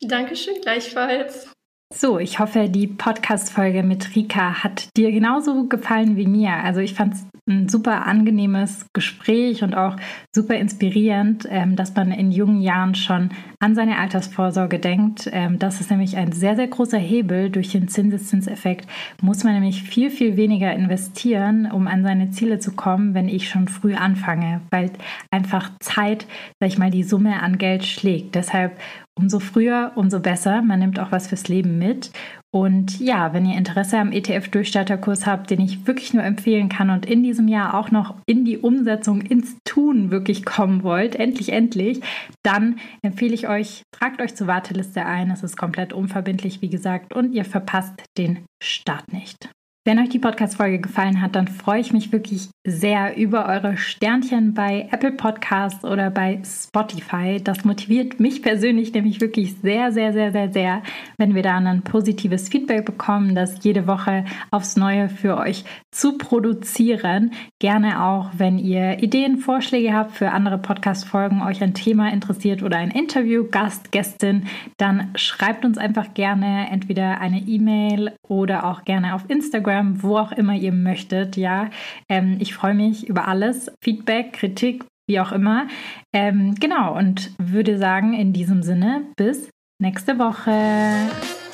Dankeschön, 0.00 0.60
gleichfalls. 0.60 1.52
So, 1.94 2.18
ich 2.18 2.38
hoffe, 2.38 2.68
die 2.68 2.86
Podcast-Folge 2.86 3.82
mit 3.82 4.14
Rika 4.14 4.62
hat 4.62 4.94
dir 4.98 5.10
genauso 5.10 5.68
gefallen 5.68 6.16
wie 6.16 6.26
mir. 6.26 6.52
Also 6.52 6.80
ich 6.80 6.92
fand 6.92 7.14
es 7.14 7.26
ein 7.48 7.70
super 7.70 8.04
angenehmes 8.04 8.84
Gespräch 8.92 9.62
und 9.62 9.74
auch 9.74 9.96
super 10.34 10.56
inspirierend, 10.56 11.46
ähm, 11.48 11.76
dass 11.76 11.94
man 11.94 12.12
in 12.12 12.30
jungen 12.30 12.60
Jahren 12.60 12.94
schon 12.94 13.30
an 13.58 13.74
seine 13.74 13.96
Altersvorsorge 13.96 14.78
denkt. 14.78 15.30
Ähm, 15.32 15.58
das 15.58 15.80
ist 15.80 15.90
nämlich 15.90 16.18
ein 16.18 16.32
sehr, 16.32 16.56
sehr 16.56 16.68
großer 16.68 16.98
Hebel. 16.98 17.48
Durch 17.48 17.72
den 17.72 17.88
Zinseszinseffekt 17.88 18.86
muss 19.22 19.42
man 19.42 19.54
nämlich 19.54 19.82
viel, 19.82 20.10
viel 20.10 20.36
weniger 20.36 20.70
investieren, 20.74 21.70
um 21.72 21.88
an 21.88 22.02
seine 22.04 22.30
Ziele 22.30 22.58
zu 22.58 22.72
kommen, 22.72 23.14
wenn 23.14 23.30
ich 23.30 23.48
schon 23.48 23.66
früh 23.66 23.94
anfange, 23.94 24.60
weil 24.70 24.90
einfach 25.30 25.70
Zeit, 25.80 26.26
sag 26.60 26.68
ich 26.68 26.76
mal, 26.76 26.90
die 26.90 27.02
Summe 27.02 27.42
an 27.42 27.56
Geld 27.56 27.86
schlägt. 27.86 28.34
Deshalb 28.34 28.78
umso 29.18 29.40
früher, 29.40 29.92
umso 29.96 30.20
besser. 30.20 30.62
Man 30.62 30.78
nimmt 30.78 30.98
auch 31.00 31.12
was 31.12 31.28
fürs 31.28 31.48
Leben 31.48 31.78
mit. 31.78 32.10
Und 32.50 32.98
ja, 32.98 33.34
wenn 33.34 33.44
ihr 33.44 33.58
Interesse 33.58 33.98
am 33.98 34.10
ETF-Durchstarterkurs 34.10 35.26
habt, 35.26 35.50
den 35.50 35.60
ich 35.60 35.86
wirklich 35.86 36.14
nur 36.14 36.24
empfehlen 36.24 36.70
kann 36.70 36.88
und 36.88 37.04
in 37.04 37.22
diesem 37.22 37.46
Jahr 37.46 37.74
auch 37.74 37.90
noch 37.90 38.14
in 38.26 38.46
die 38.46 38.56
Umsetzung, 38.56 39.20
ins 39.20 39.58
Tun 39.64 40.10
wirklich 40.10 40.46
kommen 40.46 40.82
wollt, 40.82 41.14
endlich, 41.14 41.52
endlich, 41.52 42.00
dann 42.42 42.76
empfehle 43.02 43.34
ich 43.34 43.48
euch, 43.48 43.82
tragt 43.92 44.22
euch 44.22 44.34
zur 44.34 44.46
Warteliste 44.46 45.04
ein. 45.04 45.30
Es 45.30 45.42
ist 45.42 45.58
komplett 45.58 45.92
unverbindlich, 45.92 46.62
wie 46.62 46.70
gesagt, 46.70 47.14
und 47.14 47.34
ihr 47.34 47.44
verpasst 47.44 48.02
den 48.16 48.46
Start 48.62 49.12
nicht. 49.12 49.50
Wenn 49.88 50.00
euch 50.00 50.10
die 50.10 50.18
Podcast-Folge 50.18 50.80
gefallen 50.80 51.22
hat, 51.22 51.34
dann 51.34 51.48
freue 51.48 51.80
ich 51.80 51.94
mich 51.94 52.12
wirklich 52.12 52.50
sehr 52.66 53.16
über 53.16 53.46
eure 53.46 53.78
Sternchen 53.78 54.52
bei 54.52 54.86
Apple 54.90 55.12
Podcasts 55.12 55.82
oder 55.82 56.10
bei 56.10 56.42
Spotify. 56.44 57.40
Das 57.42 57.64
motiviert 57.64 58.20
mich 58.20 58.42
persönlich 58.42 58.92
nämlich 58.92 59.22
wirklich 59.22 59.54
sehr, 59.62 59.90
sehr, 59.90 60.12
sehr, 60.12 60.30
sehr, 60.32 60.52
sehr, 60.52 60.82
wenn 61.16 61.34
wir 61.34 61.42
da 61.42 61.56
ein 61.56 61.80
positives 61.80 62.50
Feedback 62.50 62.84
bekommen, 62.84 63.34
das 63.34 63.64
jede 63.64 63.86
Woche 63.86 64.26
aufs 64.50 64.76
Neue 64.76 65.08
für 65.08 65.38
euch 65.38 65.64
zu 65.90 66.18
produzieren. 66.18 67.30
Gerne 67.58 68.04
auch, 68.04 68.28
wenn 68.36 68.58
ihr 68.58 69.02
Ideen, 69.02 69.38
Vorschläge 69.38 69.94
habt 69.94 70.12
für 70.12 70.32
andere 70.32 70.58
Podcast-Folgen, 70.58 71.40
euch 71.40 71.62
ein 71.62 71.72
Thema 71.72 72.12
interessiert 72.12 72.62
oder 72.62 72.76
ein 72.76 72.90
Interview, 72.90 73.46
Gast, 73.50 73.90
Gästin, 73.90 74.48
dann 74.76 75.12
schreibt 75.14 75.64
uns 75.64 75.78
einfach 75.78 76.12
gerne 76.12 76.68
entweder 76.70 77.22
eine 77.22 77.40
E-Mail 77.40 78.12
oder 78.28 78.66
auch 78.66 78.84
gerne 78.84 79.14
auf 79.14 79.24
Instagram 79.28 79.77
Instagram, 79.78 80.02
wo 80.02 80.18
auch 80.18 80.32
immer 80.32 80.54
ihr 80.54 80.72
möchtet. 80.72 81.36
Ja, 81.36 81.70
ähm, 82.08 82.36
ich 82.40 82.54
freue 82.54 82.74
mich 82.74 83.08
über 83.08 83.28
alles, 83.28 83.70
Feedback, 83.82 84.32
Kritik, 84.32 84.84
wie 85.08 85.20
auch 85.20 85.32
immer. 85.32 85.68
Ähm, 86.12 86.54
genau, 86.56 86.96
und 86.96 87.32
würde 87.38 87.78
sagen, 87.78 88.14
in 88.14 88.32
diesem 88.32 88.62
Sinne, 88.62 89.02
bis 89.16 89.50
nächste 89.80 90.18
Woche. 90.18 91.47